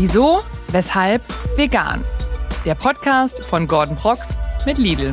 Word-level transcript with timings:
Wieso, 0.00 0.40
weshalb, 0.68 1.24
vegan. 1.56 2.04
Der 2.64 2.76
Podcast 2.76 3.44
von 3.44 3.66
Gordon 3.66 3.96
Prox 3.96 4.36
mit 4.64 4.78
Lidl. 4.78 5.12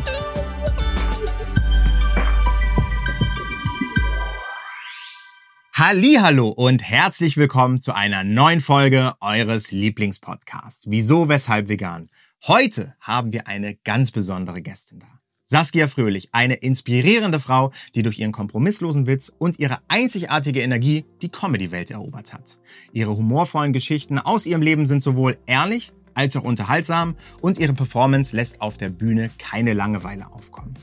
Hallo 5.74 6.49
und 6.49 6.83
herzlich 6.83 7.35
willkommen 7.35 7.81
zu 7.81 7.96
einer 7.96 8.24
neuen 8.24 8.62
Folge 8.62 9.13
eures 9.21 9.71
Lieblingspodcasts. 9.71 10.92
Wieso, 10.92 11.29
weshalb 11.29 11.67
vegan? 11.67 12.12
Heute 12.44 12.96
haben 12.99 13.33
wir 13.33 13.47
eine 13.47 13.74
ganz 13.74 14.12
besondere 14.12 14.62
Gästin 14.62 14.99
da. 14.99 15.15
Saskia 15.47 15.87
Fröhlich, 15.87 16.30
eine 16.31 16.55
inspirierende 16.55 17.39
Frau, 17.39 17.71
die 17.94 18.02
durch 18.02 18.17
ihren 18.17 18.31
kompromisslosen 18.31 19.05
Witz 19.05 19.31
und 19.38 19.59
ihre 19.59 19.77
einzigartige 19.88 20.62
Energie 20.62 21.05
die 21.21 21.30
Comedy-Welt 21.30 21.91
erobert 21.91 22.34
hat. 22.34 22.58
Ihre 22.94 23.16
humorvollen 23.16 23.72
Geschichten 23.72 24.17
aus 24.17 24.48
ihrem 24.48 24.63
Leben 24.63 24.88
sind 24.88 25.03
sowohl 25.03 25.38
ehrlich 25.45 25.94
als 26.16 26.36
auch 26.36 26.44
unterhaltsam 26.44 27.16
und 27.41 27.59
ihre 27.59 27.73
Performance 27.73 28.36
lässt 28.36 28.59
auf 28.59 28.80
der 28.80 28.89
Bühne 28.89 29.30
keine 29.38 29.73
Langeweile 29.73 30.31
aufkommen. 30.31 30.73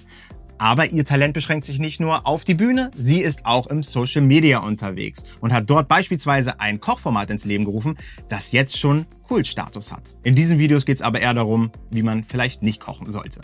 Aber 0.62 0.86
ihr 0.86 1.04
Talent 1.04 1.34
beschränkt 1.34 1.66
sich 1.66 1.80
nicht 1.80 1.98
nur 1.98 2.24
auf 2.24 2.44
die 2.44 2.54
Bühne, 2.54 2.92
sie 2.96 3.20
ist 3.20 3.46
auch 3.46 3.66
im 3.66 3.82
Social 3.82 4.22
Media 4.22 4.60
unterwegs 4.60 5.24
und 5.40 5.52
hat 5.52 5.68
dort 5.68 5.88
beispielsweise 5.88 6.60
ein 6.60 6.78
Kochformat 6.78 7.30
ins 7.30 7.44
Leben 7.44 7.64
gerufen, 7.64 7.98
das 8.28 8.52
jetzt 8.52 8.78
schon 8.78 9.06
Kultstatus 9.26 9.90
hat. 9.90 10.14
In 10.22 10.36
diesen 10.36 10.60
Videos 10.60 10.86
geht 10.86 10.98
es 10.98 11.02
aber 11.02 11.20
eher 11.20 11.34
darum, 11.34 11.72
wie 11.90 12.04
man 12.04 12.22
vielleicht 12.22 12.62
nicht 12.62 12.78
kochen 12.78 13.10
sollte. 13.10 13.40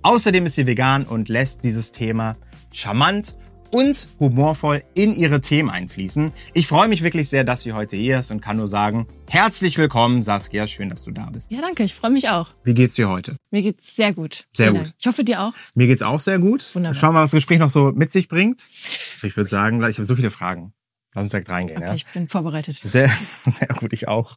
Außerdem 0.00 0.46
ist 0.46 0.54
sie 0.54 0.66
vegan 0.66 1.04
und 1.04 1.28
lässt 1.28 1.62
dieses 1.62 1.92
Thema 1.92 2.38
charmant 2.72 3.36
und 3.72 4.06
humorvoll 4.20 4.84
in 4.94 5.14
ihre 5.16 5.40
Themen 5.40 5.70
einfließen. 5.70 6.30
Ich 6.52 6.66
freue 6.68 6.88
mich 6.88 7.02
wirklich 7.02 7.28
sehr, 7.28 7.42
dass 7.42 7.62
sie 7.62 7.72
heute 7.72 7.96
hier 7.96 8.20
ist 8.20 8.30
und 8.30 8.40
kann 8.40 8.58
nur 8.58 8.68
sagen, 8.68 9.06
herzlich 9.28 9.76
willkommen, 9.78 10.22
Saskia. 10.22 10.66
Schön, 10.66 10.90
dass 10.90 11.02
du 11.02 11.10
da 11.10 11.26
bist. 11.30 11.50
Ja, 11.50 11.60
danke. 11.60 11.82
Ich 11.82 11.94
freue 11.94 12.10
mich 12.10 12.28
auch. 12.28 12.50
Wie 12.64 12.74
geht's 12.74 12.94
dir 12.94 13.08
heute? 13.08 13.36
Mir 13.50 13.62
geht's 13.62 13.96
sehr 13.96 14.12
gut. 14.14 14.46
Sehr 14.54 14.66
Vielen 14.68 14.74
gut. 14.76 14.84
Dank. 14.86 14.94
Ich 15.00 15.06
hoffe, 15.06 15.24
dir 15.24 15.42
auch. 15.42 15.52
Mir 15.74 15.86
geht's 15.86 16.02
auch 16.02 16.20
sehr 16.20 16.38
gut. 16.38 16.74
Wunderbar. 16.74 16.94
Schauen 16.94 17.10
wir 17.10 17.14
mal, 17.14 17.22
was 17.24 17.30
das 17.32 17.38
Gespräch 17.38 17.58
noch 17.58 17.70
so 17.70 17.92
mit 17.94 18.10
sich 18.10 18.28
bringt. 18.28 18.62
Ich 18.70 19.36
würde 19.36 19.48
sagen, 19.50 19.82
ich 19.88 19.96
habe 19.96 20.04
so 20.04 20.16
viele 20.16 20.30
Fragen. 20.30 20.74
Lass 21.14 21.24
uns 21.24 21.30
direkt 21.30 21.50
reingehen. 21.50 21.78
Okay, 21.78 21.86
ja? 21.88 21.94
ich 21.94 22.06
bin 22.06 22.28
vorbereitet. 22.28 22.80
Sehr, 22.84 23.08
sehr 23.08 23.68
gut, 23.68 23.92
ich 23.92 24.06
auch. 24.08 24.36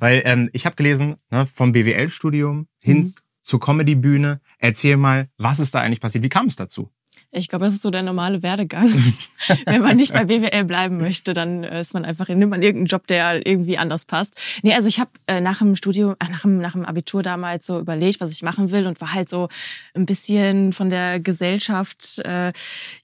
Weil 0.00 0.22
ähm, 0.24 0.50
ich 0.52 0.66
habe 0.66 0.76
gelesen, 0.76 1.16
ne, 1.30 1.46
vom 1.46 1.72
BWL-Studium 1.72 2.66
hin 2.78 2.98
Mhm. 3.04 3.14
zur 3.42 3.60
Comedy-Bühne. 3.60 4.40
Erzähl 4.58 4.96
mal, 4.96 5.28
was 5.38 5.60
ist 5.60 5.74
da 5.74 5.80
eigentlich 5.80 6.00
passiert? 6.00 6.24
Wie 6.24 6.28
kam 6.28 6.46
es 6.46 6.56
dazu? 6.56 6.90
Ich 7.32 7.48
glaube, 7.48 7.64
das 7.64 7.74
ist 7.74 7.82
so 7.82 7.90
der 7.90 8.02
normale 8.02 8.42
Werdegang. 8.42 8.92
Wenn 9.64 9.82
man 9.82 9.96
nicht 9.96 10.12
bei 10.12 10.24
BWL 10.24 10.64
bleiben 10.64 10.96
möchte, 10.98 11.32
dann 11.32 11.62
äh, 11.62 11.80
ist 11.80 11.94
man 11.94 12.04
einfach, 12.04 12.26
nimmt 12.26 12.50
man 12.50 12.60
irgendeinen 12.60 12.86
Job, 12.86 13.06
der 13.06 13.46
irgendwie 13.46 13.78
anders 13.78 14.04
passt. 14.04 14.32
Nee, 14.62 14.74
also 14.74 14.88
ich 14.88 14.98
habe 14.98 15.10
äh, 15.28 15.40
nach 15.40 15.58
dem 15.58 15.76
Studium, 15.76 16.16
äh, 16.18 16.28
nach, 16.28 16.40
dem, 16.42 16.58
nach 16.58 16.72
dem 16.72 16.84
Abitur 16.84 17.22
damals 17.22 17.66
so 17.66 17.78
überlegt, 17.78 18.20
was 18.20 18.32
ich 18.32 18.42
machen 18.42 18.72
will 18.72 18.86
und 18.88 19.00
war 19.00 19.14
halt 19.14 19.28
so 19.28 19.48
ein 19.94 20.06
bisschen 20.06 20.72
von 20.72 20.90
der 20.90 21.20
Gesellschaft 21.20 22.18
äh, 22.24 22.52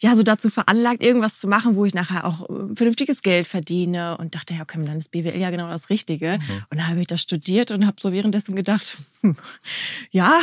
ja 0.00 0.16
so 0.16 0.24
dazu 0.24 0.50
veranlagt, 0.50 1.04
irgendwas 1.04 1.38
zu 1.38 1.46
machen, 1.46 1.76
wo 1.76 1.84
ich 1.84 1.94
nachher 1.94 2.24
auch 2.24 2.48
vernünftiges 2.74 3.22
Geld 3.22 3.46
verdiene 3.46 4.16
und 4.16 4.34
dachte, 4.34 4.54
ja, 4.54 4.62
okay, 4.62 4.80
dann 4.84 4.96
ist 4.96 5.12
BWL 5.12 5.40
ja 5.40 5.50
genau 5.50 5.68
das 5.68 5.88
Richtige. 5.88 6.40
Und 6.70 6.78
dann 6.78 6.88
habe 6.88 7.00
ich 7.00 7.06
das 7.06 7.22
studiert 7.22 7.70
und 7.70 7.86
habe 7.86 7.96
so 8.00 8.12
währenddessen 8.12 8.56
gedacht, 8.56 8.98
hm, 9.20 9.36
ja, 10.10 10.36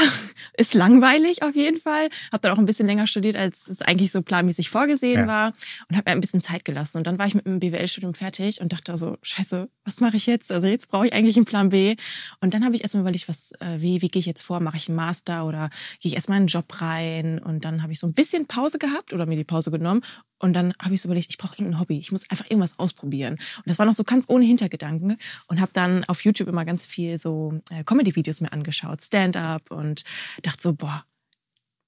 ist 0.56 0.74
langweilig 0.74 1.44
auf 1.44 1.56
jeden 1.56 1.82
Fall. 1.82 2.10
Habe 2.32 2.42
dann 2.42 2.54
auch 2.54 2.60
ein 2.60 2.66
bisschen 2.66 2.88
länger 2.88 3.08
studiert, 3.08 3.36
als 3.36 3.53
es 3.56 3.82
eigentlich 3.82 4.12
so 4.12 4.22
planmäßig 4.22 4.70
vorgesehen 4.70 5.22
Ja. 5.22 5.28
war 5.28 5.48
und 5.90 5.96
habe 5.98 6.10
mir 6.10 6.16
ein 6.16 6.22
bisschen 6.22 6.42
Zeit 6.42 6.66
gelassen. 6.66 6.98
Und 6.98 7.08
dann 7.08 7.20
war 7.20 7.28
ich 7.28 7.36
mit 7.36 7.46
dem 7.46 7.60
BWL-Studium 7.60 8.14
fertig 8.14 8.62
und 8.62 8.74
dachte 8.74 8.96
so, 8.98 9.18
scheiße, 9.22 9.70
was 9.86 10.02
mache 10.02 10.18
ich 10.18 10.26
jetzt? 10.26 10.52
Also 10.52 10.68
jetzt 10.68 10.90
brauche 10.90 11.08
ich 11.08 11.14
eigentlich 11.14 11.36
einen 11.36 11.46
Plan 11.46 11.70
B. 11.70 11.96
Und 12.42 12.54
dann 12.54 12.64
habe 12.66 12.76
ich 12.76 12.82
erstmal 12.82 13.02
überlegt, 13.02 13.28
was, 13.30 13.52
äh, 13.60 13.80
wie, 13.80 14.02
wie 14.02 14.08
gehe 14.08 14.20
ich 14.20 14.26
jetzt 14.26 14.44
vor? 14.44 14.60
Mache 14.60 14.78
ich 14.78 14.88
einen 14.90 14.96
Master 14.96 15.46
oder 15.46 15.70
gehe 16.00 16.10
ich 16.10 16.16
erstmal 16.16 16.38
in 16.38 16.44
einen 16.44 16.48
Job 16.48 16.82
rein? 16.82 17.40
Und 17.40 17.66
dann 17.66 17.84
habe 17.84 17.92
ich 17.92 18.00
so 18.00 18.08
ein 18.08 18.14
bisschen 18.14 18.46
Pause 18.48 18.78
gehabt 18.80 19.14
oder 19.14 19.26
mir 19.26 19.36
die 19.36 19.44
Pause 19.44 19.72
genommen. 19.72 20.02
Und 20.40 20.54
dann 20.54 20.74
habe 20.82 20.94
ich 20.94 21.02
so 21.02 21.08
überlegt, 21.08 21.30
ich 21.30 21.38
brauche 21.38 21.56
irgendein 21.56 21.80
Hobby. 21.80 21.98
Ich 21.98 22.12
muss 22.12 22.30
einfach 22.30 22.46
irgendwas 22.50 22.78
ausprobieren. 22.78 23.36
Und 23.36 23.68
das 23.68 23.80
war 23.80 23.86
noch 23.86 23.94
so 23.94 24.04
ganz 24.04 24.26
ohne 24.28 24.44
Hintergedanken. 24.44 25.18
Und 25.48 25.62
habe 25.62 25.72
dann 25.74 26.04
auf 26.06 26.22
YouTube 26.26 26.50
immer 26.50 26.66
ganz 26.66 26.86
viel 26.86 27.18
so 27.18 27.62
äh, 27.70 27.84
Comedy-Videos 27.86 28.42
mir 28.42 28.52
angeschaut, 28.52 29.02
Stand-up 29.02 29.72
und 29.72 30.04
dachte 30.42 30.62
so, 30.62 30.74
boah, 30.74 31.06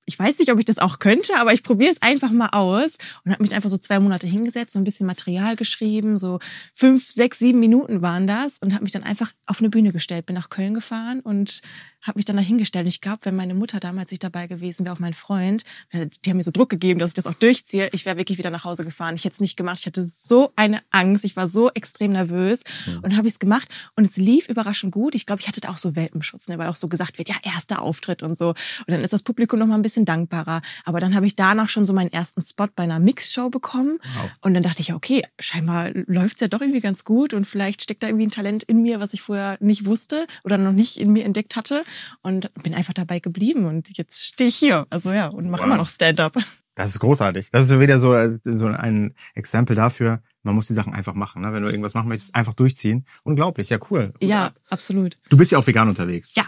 ich 0.05 0.17
weiß 0.19 0.37
nicht, 0.37 0.51
ob 0.51 0.59
ich 0.59 0.65
das 0.65 0.77
auch 0.77 0.99
könnte, 0.99 1.33
aber 1.37 1.53
ich 1.53 1.63
probiere 1.63 1.91
es 1.91 2.01
einfach 2.01 2.31
mal 2.31 2.49
aus 2.49 2.97
und 3.23 3.31
habe 3.31 3.43
mich 3.43 3.55
einfach 3.55 3.69
so 3.69 3.77
zwei 3.77 3.99
Monate 3.99 4.27
hingesetzt, 4.27 4.73
so 4.73 4.79
ein 4.79 4.83
bisschen 4.83 5.07
Material 5.07 5.55
geschrieben, 5.55 6.17
so 6.17 6.39
fünf, 6.73 7.09
sechs, 7.09 7.39
sieben 7.39 7.59
Minuten 7.59 8.01
waren 8.01 8.27
das 8.27 8.59
und 8.59 8.73
habe 8.73 8.83
mich 8.83 8.91
dann 8.91 9.03
einfach 9.03 9.33
auf 9.47 9.59
eine 9.59 9.69
Bühne 9.69 9.91
gestellt, 9.91 10.27
bin 10.27 10.35
nach 10.35 10.49
Köln 10.49 10.75
gefahren 10.75 11.21
und 11.21 11.61
habe 12.05 12.17
mich 12.17 12.25
dann 12.25 12.37
da 12.37 12.41
hingestellt. 12.41 12.83
Und 12.85 12.89
ich 12.89 13.01
glaube, 13.01 13.19
wenn 13.23 13.35
meine 13.35 13.53
Mutter 13.53 13.79
damals 13.79 14.11
nicht 14.11 14.23
dabei 14.23 14.47
gewesen 14.47 14.85
wäre, 14.85 14.95
auch 14.95 14.99
mein 14.99 15.13
Freund, 15.13 15.63
äh, 15.89 16.07
die 16.23 16.29
haben 16.29 16.37
mir 16.37 16.43
so 16.43 16.51
Druck 16.51 16.69
gegeben, 16.69 16.99
dass 16.99 17.09
ich 17.09 17.15
das 17.15 17.27
auch 17.27 17.33
durchziehe, 17.33 17.89
ich 17.91 18.05
wäre 18.05 18.17
wirklich 18.17 18.37
wieder 18.37 18.51
nach 18.51 18.63
Hause 18.63 18.85
gefahren. 18.85 19.15
Ich 19.15 19.25
hätte 19.25 19.33
es 19.33 19.39
nicht 19.39 19.57
gemacht. 19.57 19.79
Ich 19.79 19.85
hatte 19.87 20.03
so 20.03 20.51
eine 20.55 20.81
Angst. 20.91 21.25
Ich 21.25 21.35
war 21.35 21.47
so 21.47 21.71
extrem 21.71 22.11
nervös 22.11 22.61
und 23.01 23.17
habe 23.17 23.27
ich 23.27 23.33
es 23.33 23.39
gemacht 23.39 23.67
und 23.95 24.05
es 24.05 24.17
lief 24.17 24.47
überraschend 24.47 24.93
gut. 24.93 25.15
Ich 25.15 25.25
glaube, 25.25 25.41
ich 25.41 25.47
hatte 25.47 25.61
da 25.61 25.69
auch 25.69 25.77
so 25.77 25.95
Welpenschutz, 25.95 26.47
ne, 26.47 26.57
weil 26.57 26.67
auch 26.67 26.75
so 26.75 26.87
gesagt 26.87 27.17
wird, 27.17 27.29
ja, 27.29 27.35
erster 27.43 27.81
Auftritt 27.81 28.23
und 28.23 28.37
so. 28.37 28.49
Und 28.49 28.57
dann 28.87 29.01
ist 29.01 29.13
das 29.13 29.23
Publikum 29.23 29.59
noch 29.59 29.67
mal 29.67 29.75
ein 29.75 29.81
bisschen 29.81 30.05
dankbarer. 30.05 30.61
Aber 30.83 30.99
dann 30.99 31.15
habe 31.15 31.25
ich 31.25 31.35
danach 31.35 31.69
schon 31.69 31.85
so 31.85 31.93
meinen 31.93 32.11
ersten 32.11 32.41
Spot 32.43 32.67
bei 32.75 32.83
einer 32.83 32.99
Mixshow 32.99 33.49
bekommen. 33.49 33.97
Wow. 34.15 34.31
Und 34.41 34.53
dann 34.53 34.63
dachte 34.63 34.81
ich, 34.81 34.93
okay, 34.93 35.23
scheinbar 35.39 35.91
läuft's 35.93 36.41
ja 36.41 36.47
doch 36.47 36.61
irgendwie 36.61 36.81
ganz 36.81 37.03
gut 37.03 37.33
und 37.33 37.45
vielleicht 37.45 37.81
steckt 37.81 38.03
da 38.03 38.07
irgendwie 38.07 38.27
ein 38.27 38.31
Talent 38.31 38.63
in 38.63 38.81
mir, 38.81 38.99
was 38.99 39.13
ich 39.13 39.21
vorher 39.21 39.57
nicht 39.59 39.85
wusste 39.85 40.27
oder 40.43 40.57
noch 40.57 40.73
nicht 40.73 40.97
in 40.97 41.11
mir 41.11 41.25
entdeckt 41.25 41.55
hatte. 41.55 41.83
Und 42.21 42.51
bin 42.63 42.73
einfach 42.73 42.93
dabei 42.93 43.19
geblieben 43.19 43.65
und 43.65 43.97
jetzt 43.97 44.25
stehe 44.25 44.47
ich 44.49 44.55
hier. 44.55 44.85
Also 44.89 45.11
ja, 45.11 45.27
und 45.27 45.49
mache 45.49 45.61
Wow. 45.61 45.67
immer 45.67 45.77
noch 45.77 45.89
Stand-up. 45.89 46.33
Das 46.75 46.89
ist 46.89 46.99
großartig. 46.99 47.51
Das 47.51 47.69
ist 47.69 47.79
wieder 47.79 47.99
so, 47.99 48.13
äh, 48.13 48.29
so 48.41 48.65
ein 48.67 49.13
Exempel 49.33 49.75
dafür, 49.75 50.21
man 50.45 50.55
muss 50.55 50.67
die 50.67 50.73
Sachen 50.73 50.93
einfach 50.93 51.13
machen. 51.13 51.41
Ne? 51.41 51.51
Wenn 51.51 51.63
du 51.63 51.69
irgendwas 51.69 51.93
machen 51.93 52.07
möchtest, 52.09 52.35
einfach 52.35 52.53
durchziehen. 52.53 53.05
Unglaublich, 53.23 53.69
ja 53.69 53.77
cool. 53.89 54.13
Gut 54.19 54.29
Ja, 54.29 54.45
ab. 54.47 54.55
absolut. 54.69 55.17
Du 55.29 55.37
bist 55.37 55.51
ja 55.51 55.57
auch 55.57 55.67
vegan 55.67 55.89
unterwegs. 55.89 56.33
Ja. 56.35 56.45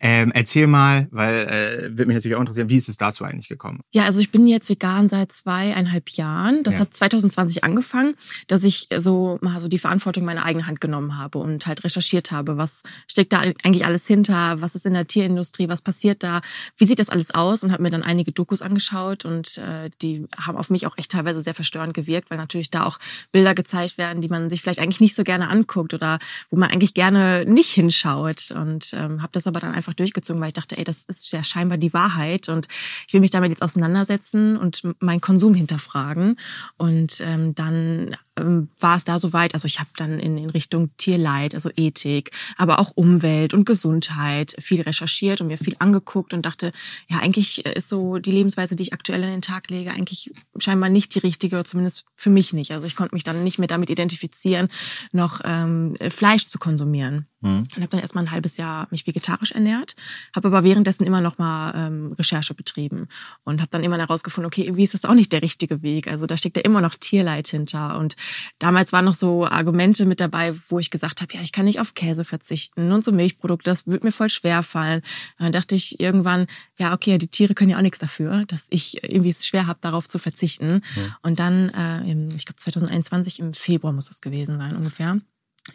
Ähm, 0.00 0.32
erzähl 0.34 0.66
mal, 0.66 1.08
weil 1.10 1.34
äh, 1.46 1.96
wird 1.98 2.08
mich 2.08 2.14
natürlich 2.16 2.36
auch 2.36 2.40
interessieren, 2.40 2.68
wie 2.68 2.76
ist 2.76 2.88
es 2.88 2.96
dazu 2.96 3.24
eigentlich 3.24 3.48
gekommen? 3.48 3.80
Ja, 3.92 4.04
also 4.04 4.20
ich 4.20 4.30
bin 4.30 4.46
jetzt 4.46 4.68
vegan 4.68 5.08
seit 5.08 5.32
zweieinhalb 5.32 6.10
Jahren. 6.10 6.62
Das 6.62 6.74
Ja. 6.74 6.80
hat 6.80 6.94
2020 6.94 7.62
angefangen, 7.64 8.14
dass 8.48 8.64
ich 8.64 8.88
so 8.98 9.38
mal 9.42 9.60
so 9.60 9.68
die 9.68 9.78
Verantwortung 9.78 10.22
in 10.22 10.26
meine 10.26 10.44
eigene 10.44 10.66
Hand 10.66 10.80
genommen 10.80 11.18
habe 11.18 11.38
und 11.38 11.66
halt 11.66 11.84
recherchiert 11.84 12.30
habe, 12.32 12.56
was 12.56 12.82
steckt 13.06 13.32
da 13.32 13.40
eigentlich 13.40 13.84
alles 13.86 14.06
hinter, 14.06 14.60
was 14.60 14.74
ist 14.74 14.86
in 14.86 14.94
der 14.94 15.06
Tierindustrie, 15.06 15.68
was 15.68 15.82
passiert 15.82 16.22
da, 16.22 16.40
wie 16.76 16.84
sieht 16.84 16.98
das 16.98 17.08
alles 17.10 17.32
aus 17.34 17.62
und 17.64 17.72
habe 17.72 17.82
mir 17.82 17.90
dann 17.90 18.02
einige 18.02 18.32
Dokus 18.32 18.62
angeschaut 18.62 19.24
und 19.24 19.58
äh, 19.58 19.90
die 20.00 20.26
haben 20.36 20.56
auf 20.56 20.70
mich 20.70 20.86
auch 20.86 20.96
echt 20.98 21.10
teilweise 21.12 21.42
sehr 21.42 21.54
verstörend 21.54 21.94
gewirkt, 21.94 22.30
weil 22.30 22.38
natürlich 22.38 22.70
da 22.70 22.84
auch 22.84 22.98
Bilder 23.32 23.54
gezeigt 23.54 23.98
werden, 23.98 24.20
die 24.20 24.28
man 24.28 24.48
sich 24.50 24.62
vielleicht 24.62 24.78
eigentlich 24.78 25.00
nicht 25.00 25.14
so 25.14 25.24
gerne 25.24 25.48
anguckt 25.48 25.94
oder 25.94 26.18
wo 26.50 26.58
man 26.58 26.70
eigentlich 26.70 26.94
gerne 26.94 27.44
nicht 27.46 27.70
hinschaut 27.70 28.50
und 28.50 28.92
ähm, 28.94 29.22
habe 29.22 29.32
das 29.32 29.46
aber 29.46 29.60
dann 29.60 29.74
einfach 29.74 29.94
durchgezogen, 29.94 30.40
weil 30.40 30.48
ich 30.48 30.54
dachte, 30.54 30.78
ey, 30.78 30.84
das 30.84 31.04
ist 31.04 31.32
ja 31.32 31.42
scheinbar 31.42 31.78
die 31.78 31.92
Wahrheit 31.92 32.48
und 32.48 32.68
ich 33.06 33.14
will 33.14 33.20
mich 33.20 33.30
damit 33.30 33.50
jetzt 33.50 33.62
auseinandersetzen 33.62 34.56
und 34.56 34.82
meinen 35.00 35.20
Konsum 35.20 35.54
hinterfragen. 35.54 36.36
Und 36.76 37.20
ähm, 37.20 37.54
dann 37.54 38.14
ähm, 38.36 38.68
war 38.78 38.96
es 38.96 39.04
da 39.04 39.18
soweit, 39.18 39.54
also 39.54 39.66
ich 39.66 39.80
habe 39.80 39.90
dann 39.96 40.18
in, 40.18 40.38
in 40.38 40.50
Richtung 40.50 40.90
Tierleid, 40.96 41.54
also 41.54 41.70
Ethik, 41.76 42.30
aber 42.56 42.78
auch 42.78 42.92
Umwelt 42.94 43.54
und 43.54 43.64
Gesundheit 43.64 44.54
viel 44.58 44.82
recherchiert 44.82 45.40
und 45.40 45.46
mir 45.46 45.58
viel 45.58 45.76
angeguckt 45.78 46.34
und 46.34 46.44
dachte, 46.44 46.72
ja, 47.08 47.18
eigentlich 47.18 47.64
ist 47.64 47.88
so 47.88 48.18
die 48.18 48.30
Lebensweise, 48.30 48.76
die 48.76 48.82
ich 48.82 48.92
aktuell 48.92 49.22
an 49.24 49.30
den 49.30 49.42
Tag 49.42 49.70
lege, 49.70 49.90
eigentlich 49.90 50.32
scheinbar 50.58 50.90
nicht 50.90 51.14
die 51.14 51.20
richtige, 51.20 51.56
oder 51.56 51.64
zumindest 51.64 52.04
für 52.14 52.30
mich 52.30 52.52
nicht. 52.52 52.72
Also 52.72 52.86
ich 52.86 52.96
konnte 52.96 53.14
mich 53.14 53.21
dann 53.24 53.44
nicht 53.44 53.58
mehr 53.58 53.68
damit 53.68 53.90
identifizieren, 53.90 54.68
noch 55.12 55.40
ähm, 55.44 55.94
Fleisch 56.10 56.46
zu 56.46 56.58
konsumieren. 56.58 57.26
Mhm. 57.42 57.58
Und 57.58 57.76
habe 57.76 57.88
dann 57.88 58.00
erstmal 58.00 58.24
ein 58.24 58.30
halbes 58.30 58.56
Jahr 58.56 58.86
mich 58.90 59.06
vegetarisch 59.06 59.52
ernährt, 59.52 59.96
habe 60.34 60.48
aber 60.48 60.64
währenddessen 60.64 61.04
immer 61.04 61.20
noch 61.20 61.38
mal 61.38 61.72
ähm, 61.74 62.12
Recherche 62.12 62.54
betrieben 62.54 63.08
und 63.42 63.60
habe 63.60 63.70
dann 63.70 63.82
immer 63.82 63.98
herausgefunden, 63.98 64.46
okay, 64.46 64.62
irgendwie 64.62 64.84
ist 64.84 64.94
das 64.94 65.04
auch 65.04 65.14
nicht 65.14 65.32
der 65.32 65.42
richtige 65.42 65.82
Weg. 65.82 66.06
Also 66.06 66.26
da 66.26 66.36
steckt 66.36 66.56
ja 66.56 66.62
immer 66.62 66.80
noch 66.80 66.94
Tierleid 66.94 67.48
hinter. 67.48 67.98
Und 67.98 68.16
damals 68.58 68.92
waren 68.92 69.04
noch 69.04 69.14
so 69.14 69.46
Argumente 69.46 70.06
mit 70.06 70.20
dabei, 70.20 70.54
wo 70.68 70.78
ich 70.78 70.90
gesagt 70.90 71.20
habe, 71.20 71.34
ja, 71.34 71.42
ich 71.42 71.52
kann 71.52 71.64
nicht 71.64 71.80
auf 71.80 71.94
Käse 71.94 72.24
verzichten 72.24 72.92
und 72.92 73.04
so 73.04 73.10
Milchprodukte, 73.10 73.70
das 73.70 73.86
wird 73.86 74.04
mir 74.04 74.12
voll 74.12 74.30
schwer 74.30 74.62
fallen. 74.62 75.02
Dann 75.38 75.52
dachte 75.52 75.74
ich 75.74 75.98
irgendwann, 75.98 76.46
ja, 76.78 76.94
okay, 76.94 77.18
die 77.18 77.28
Tiere 77.28 77.54
können 77.54 77.70
ja 77.70 77.78
auch 77.78 77.82
nichts 77.82 77.98
dafür, 77.98 78.44
dass 78.46 78.66
ich 78.70 79.02
irgendwie 79.02 79.30
es 79.30 79.46
schwer 79.46 79.66
habe, 79.66 79.78
darauf 79.80 80.08
zu 80.08 80.18
verzichten. 80.18 80.82
Und 81.22 81.40
dann, 81.40 81.70
äh, 81.70 82.34
ich 82.36 82.46
glaube 82.46 82.56
2021 82.56 83.11
im 83.38 83.52
Februar 83.52 83.92
muss 83.92 84.08
das 84.08 84.20
gewesen 84.20 84.58
sein 84.58 84.76
ungefähr 84.76 85.20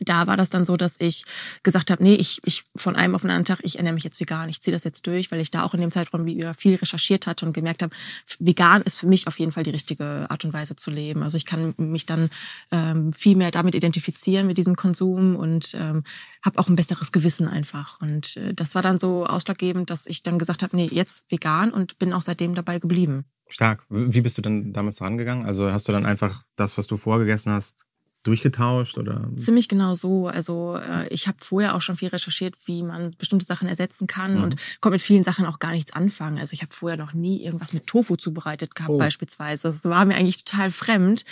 da 0.01 0.27
war 0.27 0.35
das 0.35 0.49
dann 0.49 0.65
so, 0.65 0.75
dass 0.75 0.99
ich 0.99 1.23
gesagt 1.63 1.91
habe, 1.91 2.03
nee, 2.03 2.15
ich, 2.15 2.41
ich 2.43 2.65
von 2.75 2.97
einem 2.97 3.15
auf 3.15 3.21
den 3.21 3.29
anderen 3.29 3.45
Tag, 3.45 3.59
ich 3.63 3.77
ernähre 3.77 3.93
mich 3.93 4.03
jetzt 4.03 4.19
vegan, 4.19 4.49
ich 4.49 4.61
ziehe 4.61 4.73
das 4.73 4.83
jetzt 4.83 5.07
durch, 5.07 5.31
weil 5.31 5.39
ich 5.39 5.49
da 5.49 5.63
auch 5.63 5.73
in 5.73 5.79
dem 5.79 5.91
Zeitraum 5.91 6.25
wieder 6.25 6.53
viel 6.53 6.75
recherchiert 6.75 7.25
hatte 7.25 7.45
und 7.45 7.53
gemerkt 7.53 7.81
habe, 7.81 7.95
vegan 8.39 8.81
ist 8.81 8.99
für 8.99 9.07
mich 9.07 9.27
auf 9.27 9.39
jeden 9.39 9.53
Fall 9.53 9.63
die 9.63 9.69
richtige 9.69 10.29
Art 10.29 10.43
und 10.43 10.53
Weise 10.53 10.75
zu 10.75 10.91
leben. 10.91 11.23
Also 11.23 11.37
ich 11.37 11.45
kann 11.45 11.73
mich 11.77 12.05
dann 12.05 12.29
ähm, 12.71 13.13
viel 13.13 13.37
mehr 13.37 13.51
damit 13.51 13.75
identifizieren 13.75 14.45
mit 14.45 14.57
diesem 14.57 14.75
Konsum 14.75 15.37
und 15.37 15.73
ähm, 15.75 16.03
habe 16.43 16.59
auch 16.59 16.67
ein 16.67 16.75
besseres 16.75 17.13
Gewissen 17.13 17.47
einfach. 17.47 17.97
Und 18.01 18.35
äh, 18.35 18.53
das 18.53 18.75
war 18.75 18.81
dann 18.81 18.99
so 18.99 19.25
ausschlaggebend, 19.25 19.89
dass 19.89 20.05
ich 20.05 20.21
dann 20.21 20.37
gesagt 20.37 20.63
habe, 20.63 20.75
nee, 20.75 20.89
jetzt 20.91 21.31
vegan 21.31 21.71
und 21.71 21.97
bin 21.97 22.11
auch 22.11 22.23
seitdem 22.23 22.55
dabei 22.55 22.79
geblieben. 22.79 23.23
Stark. 23.49 23.85
Wie 23.89 24.21
bist 24.21 24.37
du 24.37 24.41
denn 24.41 24.73
damals 24.73 25.01
rangegangen? 25.01 25.45
Also 25.45 25.71
hast 25.71 25.87
du 25.87 25.91
dann 25.91 26.05
einfach 26.05 26.43
das, 26.55 26.77
was 26.77 26.87
du 26.87 26.97
vorgegessen 26.97 27.53
hast, 27.53 27.86
durchgetauscht 28.23 28.97
oder? 28.97 29.29
Ziemlich 29.37 29.67
genau 29.67 29.93
so. 29.93 30.27
Also 30.27 30.77
äh, 30.77 31.07
ich 31.09 31.27
habe 31.27 31.37
vorher 31.41 31.75
auch 31.75 31.81
schon 31.81 31.97
viel 31.97 32.09
recherchiert, 32.09 32.55
wie 32.65 32.83
man 32.83 33.11
bestimmte 33.17 33.45
Sachen 33.45 33.67
ersetzen 33.67 34.07
kann 34.07 34.35
mhm. 34.35 34.43
und 34.43 34.55
konnte 34.81 34.95
mit 34.95 35.01
vielen 35.01 35.23
Sachen 35.23 35.45
auch 35.45 35.59
gar 35.59 35.71
nichts 35.71 35.93
anfangen. 35.93 36.37
Also 36.37 36.53
ich 36.53 36.61
habe 36.61 36.73
vorher 36.73 36.97
noch 36.97 37.13
nie 37.13 37.43
irgendwas 37.43 37.73
mit 37.73 37.87
Tofu 37.87 38.15
zubereitet 38.17 38.75
gehabt 38.75 38.91
oh. 38.91 38.97
beispielsweise. 38.97 39.69
Das 39.69 39.85
war 39.85 40.03
mir 40.05 40.15
eigentlich 40.15 40.43
total 40.43 40.71
fremd. 40.71 41.25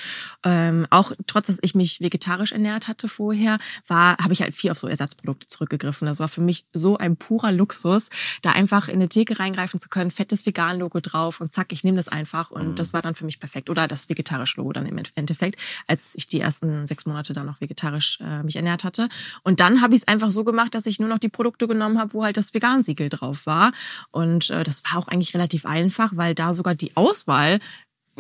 Ähm, 0.44 0.88
auch 0.90 1.12
trotz, 1.28 1.48
dass 1.48 1.60
ich 1.62 1.76
mich 1.76 2.00
vegetarisch 2.00 2.52
ernährt 2.52 2.88
hatte 2.88 3.08
vorher, 3.08 3.60
war 3.88 4.18
habe 4.18 4.34
ich 4.34 4.42
halt 4.42 4.56
viel 4.56 4.72
auf 4.72 4.80
so 4.80 4.88
Ersatzprodukte 4.88 5.48
zurückgegriffen. 5.48 6.06
Das 6.08 6.20
war 6.20 6.28
für 6.28 6.42
mich 6.42 6.66
so 6.74 6.98
ein 6.98 7.18
purer 7.18 7.52
Luxus, 7.52 8.10
da 8.42 8.52
einfach 8.52 8.88
in 8.88 8.96
eine 8.96 9.10
Theke 9.10 9.40
reingreifen 9.40 9.80
zu 9.80 9.90
können, 9.90 10.12
fettes 10.12 10.46
Vegan-Logo 10.46 11.00
drauf 11.02 11.42
und 11.42 11.52
zack, 11.52 11.72
ich 11.72 11.84
nehme 11.84 11.98
das 11.98 12.08
einfach 12.08 12.52
und 12.52 12.70
mhm. 12.70 12.76
das 12.76 12.94
war 12.94 13.02
dann 13.02 13.16
für 13.16 13.26
mich 13.26 13.40
perfekt. 13.40 13.70
Oder 13.70 13.88
das 13.88 14.10
vegetarische 14.10 14.58
Logo 14.58 14.74
dann 14.74 14.86
im 14.86 14.98
Endeffekt, 15.16 15.60
als 15.88 16.16
ich 16.16 16.28
die 16.28 16.40
ersten 16.40 16.85
sechs 16.88 17.06
Monate 17.06 17.34
dann 17.34 17.46
noch 17.46 17.62
vegetarisch 17.62 18.20
äh, 18.22 18.44
mich 18.44 18.56
ernährt 18.56 18.84
hatte. 18.84 19.10
Und 19.44 19.60
dann 19.60 19.82
habe 19.82 19.96
ich 19.96 20.02
es 20.02 20.08
einfach 20.08 20.32
so 20.32 20.44
gemacht, 20.44 20.76
dass 20.76 20.86
ich 20.86 21.00
nur 21.00 21.10
noch 21.10 21.20
die 21.20 21.30
Produkte 21.30 21.68
genommen 21.68 22.00
habe, 22.00 22.14
wo 22.14 22.24
halt 22.24 22.38
das 22.38 22.54
Vegan-Siegel 22.54 23.10
drauf 23.10 23.46
war. 23.46 23.72
Und 24.12 24.50
äh, 24.50 24.64
das 24.64 24.84
war 24.86 25.00
auch 25.00 25.08
eigentlich 25.08 25.34
relativ 25.34 25.66
einfach, 25.66 26.12
weil 26.16 26.36
da 26.36 26.54
sogar 26.54 26.76
die 26.76 26.96
Auswahl 26.96 27.60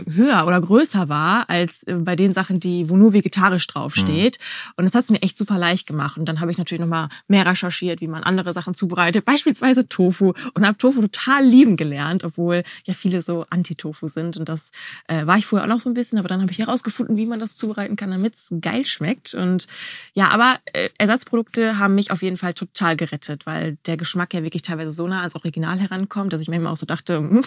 höher 0.08 0.46
oder 0.46 0.60
größer 0.60 1.10
war 1.10 1.50
als 1.50 1.84
äh, 1.84 1.96
bei 1.96 2.16
den 2.16 2.34
Sachen, 2.34 2.60
die 2.60 2.90
wo 2.90 2.98
nur 2.98 3.14
vegetarisch 3.14 3.66
draufsteht. 3.68 4.40
Mhm. 4.40 4.74
Und 4.78 4.86
das 4.86 4.96
hat 4.96 5.06
es 5.06 5.10
mir 5.10 5.22
echt 5.22 5.38
super 5.38 5.58
leicht 5.58 5.88
gemacht. 5.88 6.18
Und 6.18 6.28
dann 6.28 6.42
habe 6.42 6.52
ich 6.52 6.58
natürlich 6.58 6.82
noch 6.82 6.88
mal 6.88 7.10
mehr 7.28 7.46
recherchiert, 7.46 8.02
wie 8.02 8.08
man 8.08 8.24
andere 8.24 8.54
Sachen 8.54 8.74
zubereitet, 8.74 9.26
beispielsweise 9.26 9.88
Tofu. 9.88 10.34
Und 10.54 10.66
habe 10.66 10.78
Tofu 10.78 11.02
total 11.02 11.46
lieben 11.46 11.78
gelernt, 11.78 12.24
obwohl 12.24 12.64
ja 12.86 12.94
viele 12.94 13.22
so 13.22 13.46
Anti-Tofu 13.50 14.08
sind. 14.08 14.38
Und 14.38 14.50
das 14.50 14.72
äh, 15.08 15.26
war 15.26 15.38
ich 15.38 15.46
vorher 15.46 15.66
auch 15.66 15.70
noch 15.70 15.80
so 15.80 15.90
ein 15.90 15.94
bisschen, 15.94 16.20
aber 16.20 16.28
dann 16.28 16.42
habe 16.42 16.52
ich 16.52 16.60
herausgefunden, 16.60 17.18
wie 17.18 17.26
man 17.26 17.40
das 17.40 17.56
zubereiten 17.56 17.96
kann, 17.96 18.12
damit 18.12 18.36
es 18.36 18.54
geil 18.62 18.86
schmeckt. 18.86 19.34
Und 19.34 19.68
ja, 20.14 20.30
aber 20.30 20.60
äh, 20.74 20.90
Ersatzprodukte 20.98 21.80
haben 21.80 21.96
mich 21.96 22.12
auf 22.12 22.22
jeden 22.22 22.38
Fall 22.38 22.54
total 22.54 22.96
gerettet, 22.98 23.46
weil 23.46 23.78
der 23.86 23.98
Geschmack 23.98 24.34
ja 24.34 24.44
wirklich 24.44 24.62
teilweise 24.62 24.92
so 24.92 25.08
nah 25.08 25.20
ans 25.20 25.36
Original 25.36 25.80
herankommt, 25.80 26.34
dass 26.34 26.42
ich 26.42 26.50
manchmal 26.50 26.74
auch 26.74 26.78
so 26.78 26.86
dachte, 26.86 27.18
hm, 27.18 27.44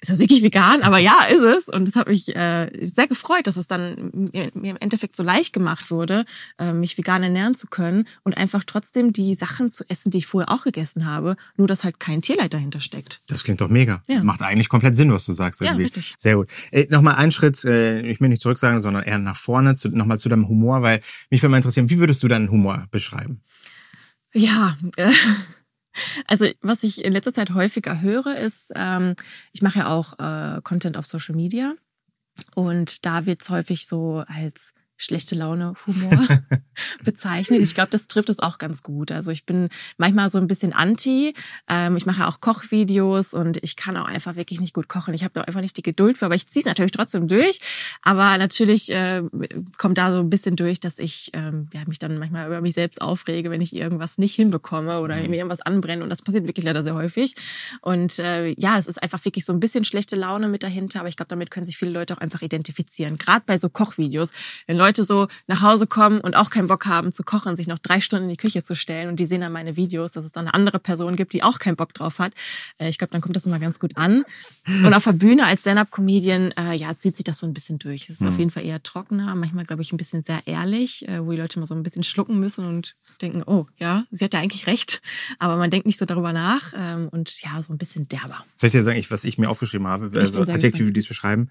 ist 0.00 0.10
das 0.10 0.18
wirklich 0.18 0.42
vegan? 0.42 0.82
Aber 0.82 0.98
ja, 0.98 1.24
ist 1.24 1.40
es 1.40 1.51
ist. 1.56 1.68
Und 1.68 1.88
es 1.88 1.96
hat 1.96 2.08
mich 2.08 2.34
äh, 2.34 2.70
sehr 2.80 3.06
gefreut, 3.06 3.46
dass 3.46 3.56
es 3.56 3.68
dann 3.68 4.10
mir 4.12 4.50
im 4.52 4.76
Endeffekt 4.80 5.16
so 5.16 5.22
leicht 5.22 5.52
gemacht 5.52 5.90
wurde, 5.90 6.24
äh, 6.58 6.72
mich 6.72 6.98
vegan 6.98 7.22
ernähren 7.22 7.54
zu 7.54 7.66
können 7.66 8.06
und 8.22 8.36
einfach 8.36 8.64
trotzdem 8.64 9.12
die 9.12 9.34
Sachen 9.34 9.70
zu 9.70 9.84
essen, 9.88 10.10
die 10.10 10.18
ich 10.18 10.26
vorher 10.26 10.50
auch 10.50 10.64
gegessen 10.64 11.06
habe, 11.06 11.36
nur 11.56 11.68
dass 11.68 11.84
halt 11.84 12.00
kein 12.00 12.22
Tierleid 12.22 12.54
dahinter 12.54 12.80
steckt. 12.80 13.22
Das 13.28 13.44
klingt 13.44 13.60
doch 13.60 13.68
mega. 13.68 14.02
Ja. 14.08 14.22
Macht 14.22 14.42
eigentlich 14.42 14.68
komplett 14.68 14.96
Sinn, 14.96 15.12
was 15.12 15.24
du 15.26 15.32
sagst. 15.32 15.62
Irgendwie. 15.62 15.82
Ja, 15.82 15.84
richtig. 15.84 16.14
Sehr 16.18 16.36
gut. 16.36 16.48
Äh, 16.70 16.86
Nochmal 16.90 17.16
einen 17.16 17.32
Schritt, 17.32 17.64
äh, 17.64 18.02
ich 18.02 18.20
will 18.20 18.28
nicht 18.28 18.42
zurück 18.42 18.58
sagen, 18.58 18.80
sondern 18.80 19.04
eher 19.04 19.18
nach 19.18 19.36
vorne, 19.36 19.74
zu, 19.74 19.88
nochmal 19.88 20.18
zu 20.18 20.28
deinem 20.28 20.48
Humor, 20.48 20.82
weil 20.82 21.02
mich 21.30 21.42
würde 21.42 21.50
mal 21.50 21.56
interessieren, 21.58 21.90
wie 21.90 21.98
würdest 21.98 22.22
du 22.22 22.28
deinen 22.28 22.50
Humor 22.50 22.86
beschreiben? 22.90 23.42
Ja, 24.32 24.76
äh, 24.96 25.10
also 26.26 26.46
was 26.60 26.82
ich 26.82 27.04
in 27.04 27.12
letzter 27.12 27.32
Zeit 27.32 27.50
häufiger 27.50 28.00
höre, 28.00 28.36
ist, 28.36 28.72
ähm, 28.74 29.14
ich 29.52 29.62
mache 29.62 29.80
ja 29.80 29.88
auch 29.88 30.18
äh, 30.18 30.60
Content 30.62 30.96
auf 30.96 31.06
Social 31.06 31.34
Media. 31.34 31.74
Und 32.54 33.04
da 33.04 33.26
wird 33.26 33.42
es 33.42 33.50
häufig 33.50 33.86
so 33.86 34.24
als 34.26 34.72
schlechte 35.02 35.34
Laune 35.34 35.74
Humor 35.86 36.26
bezeichnet. 37.04 37.60
Ich 37.60 37.74
glaube, 37.74 37.90
das 37.90 38.06
trifft 38.06 38.30
es 38.30 38.38
auch 38.38 38.58
ganz 38.58 38.82
gut. 38.82 39.10
Also 39.10 39.32
ich 39.32 39.44
bin 39.44 39.68
manchmal 39.96 40.30
so 40.30 40.38
ein 40.38 40.46
bisschen 40.46 40.72
anti. 40.72 41.34
Ähm, 41.68 41.96
ich 41.96 42.06
mache 42.06 42.26
auch 42.26 42.40
Kochvideos 42.40 43.34
und 43.34 43.58
ich 43.62 43.76
kann 43.76 43.96
auch 43.96 44.06
einfach 44.06 44.36
wirklich 44.36 44.60
nicht 44.60 44.74
gut 44.74 44.88
kochen. 44.88 45.12
Ich 45.14 45.24
habe 45.24 45.34
da 45.34 45.40
einfach 45.42 45.60
nicht 45.60 45.76
die 45.76 45.82
Geduld 45.82 46.18
für, 46.18 46.26
aber 46.26 46.36
ich 46.36 46.48
ziehe 46.48 46.60
es 46.60 46.66
natürlich 46.66 46.92
trotzdem 46.92 47.26
durch. 47.26 47.60
Aber 48.02 48.38
natürlich 48.38 48.90
äh, 48.92 49.22
kommt 49.76 49.98
da 49.98 50.12
so 50.12 50.20
ein 50.20 50.30
bisschen 50.30 50.54
durch, 50.54 50.78
dass 50.78 50.98
ich 50.98 51.30
ähm, 51.32 51.68
ja, 51.72 51.80
mich 51.86 51.98
dann 51.98 52.18
manchmal 52.18 52.46
über 52.46 52.60
mich 52.60 52.74
selbst 52.74 53.02
aufrege, 53.02 53.50
wenn 53.50 53.60
ich 53.60 53.74
irgendwas 53.74 54.18
nicht 54.18 54.36
hinbekomme 54.36 55.00
oder 55.00 55.16
mir 55.16 55.36
irgendwas 55.36 55.62
anbrenne. 55.62 56.04
Und 56.04 56.10
das 56.10 56.22
passiert 56.22 56.46
wirklich 56.46 56.64
leider 56.64 56.82
sehr 56.84 56.94
häufig. 56.94 57.34
Und 57.80 58.20
äh, 58.20 58.54
ja, 58.56 58.78
es 58.78 58.86
ist 58.86 59.02
einfach 59.02 59.24
wirklich 59.24 59.44
so 59.44 59.52
ein 59.52 59.60
bisschen 59.60 59.84
schlechte 59.84 60.14
Laune 60.14 60.46
mit 60.46 60.62
dahinter. 60.62 61.00
Aber 61.00 61.08
ich 61.08 61.16
glaube, 61.16 61.28
damit 61.28 61.50
können 61.50 61.66
sich 61.66 61.76
viele 61.76 61.90
Leute 61.90 62.14
auch 62.14 62.20
einfach 62.20 62.42
identifizieren. 62.42 63.18
Gerade 63.18 63.42
bei 63.44 63.58
so 63.58 63.68
Kochvideos. 63.68 64.30
Wenn 64.66 64.76
Leute 64.76 64.91
Leute 64.92 65.04
so 65.04 65.26
nach 65.46 65.62
Hause 65.62 65.86
kommen 65.86 66.20
und 66.20 66.36
auch 66.36 66.50
keinen 66.50 66.66
Bock 66.66 66.84
haben 66.84 67.12
zu 67.12 67.22
kochen, 67.22 67.56
sich 67.56 67.66
noch 67.66 67.78
drei 67.78 68.00
Stunden 68.00 68.24
in 68.24 68.30
die 68.30 68.36
Küche 68.36 68.62
zu 68.62 68.76
stellen 68.76 69.08
und 69.08 69.18
die 69.18 69.24
sehen 69.24 69.40
dann 69.40 69.52
meine 69.52 69.76
Videos, 69.76 70.12
dass 70.12 70.26
es 70.26 70.32
dann 70.32 70.46
eine 70.46 70.54
andere 70.54 70.78
Person 70.78 71.16
gibt, 71.16 71.32
die 71.32 71.42
auch 71.42 71.58
keinen 71.58 71.76
Bock 71.76 71.94
drauf 71.94 72.18
hat. 72.18 72.34
Äh, 72.76 72.90
ich 72.90 72.98
glaube, 72.98 73.12
dann 73.12 73.22
kommt 73.22 73.36
das 73.36 73.46
immer 73.46 73.58
ganz 73.58 73.78
gut 73.78 73.96
an. 73.96 74.24
Und 74.84 74.92
auf 74.92 75.04
der 75.04 75.12
Bühne 75.12 75.46
als 75.46 75.62
Stand-Up-Comedian, 75.62 76.52
äh, 76.52 76.74
ja, 76.74 76.94
zieht 76.94 77.16
sich 77.16 77.24
das 77.24 77.38
so 77.38 77.46
ein 77.46 77.54
bisschen 77.54 77.78
durch. 77.78 78.02
Es 78.04 78.10
ist 78.10 78.20
mhm. 78.20 78.28
auf 78.28 78.38
jeden 78.38 78.50
Fall 78.50 78.66
eher 78.66 78.82
trockener, 78.82 79.34
manchmal, 79.34 79.64
glaube 79.64 79.80
ich, 79.80 79.92
ein 79.92 79.96
bisschen 79.96 80.22
sehr 80.22 80.40
ehrlich, 80.44 81.08
äh, 81.08 81.24
wo 81.24 81.30
die 81.30 81.38
Leute 81.38 81.58
mal 81.58 81.64
so 81.64 81.74
ein 81.74 81.82
bisschen 81.82 82.02
schlucken 82.02 82.38
müssen 82.38 82.66
und 82.66 82.94
denken, 83.22 83.42
oh, 83.46 83.66
ja, 83.78 84.04
sie 84.10 84.26
hat 84.26 84.34
ja 84.34 84.40
eigentlich 84.40 84.66
recht. 84.66 85.00
Aber 85.38 85.56
man 85.56 85.70
denkt 85.70 85.86
nicht 85.86 85.98
so 85.98 86.04
darüber 86.04 86.34
nach 86.34 86.74
ähm, 86.76 87.08
und 87.08 87.40
ja, 87.40 87.62
so 87.62 87.72
ein 87.72 87.78
bisschen 87.78 88.08
derber. 88.08 88.44
Soll 88.56 88.66
ich 88.66 88.72
dir 88.72 88.82
sagen, 88.82 89.02
was 89.08 89.24
ich 89.24 89.38
mir 89.38 89.48
aufgeschrieben 89.48 89.86
habe? 89.86 90.10
Also 90.18 90.42
Adjektive, 90.42 90.92
die 90.92 91.00
es 91.00 91.08
beschreiben? 91.08 91.50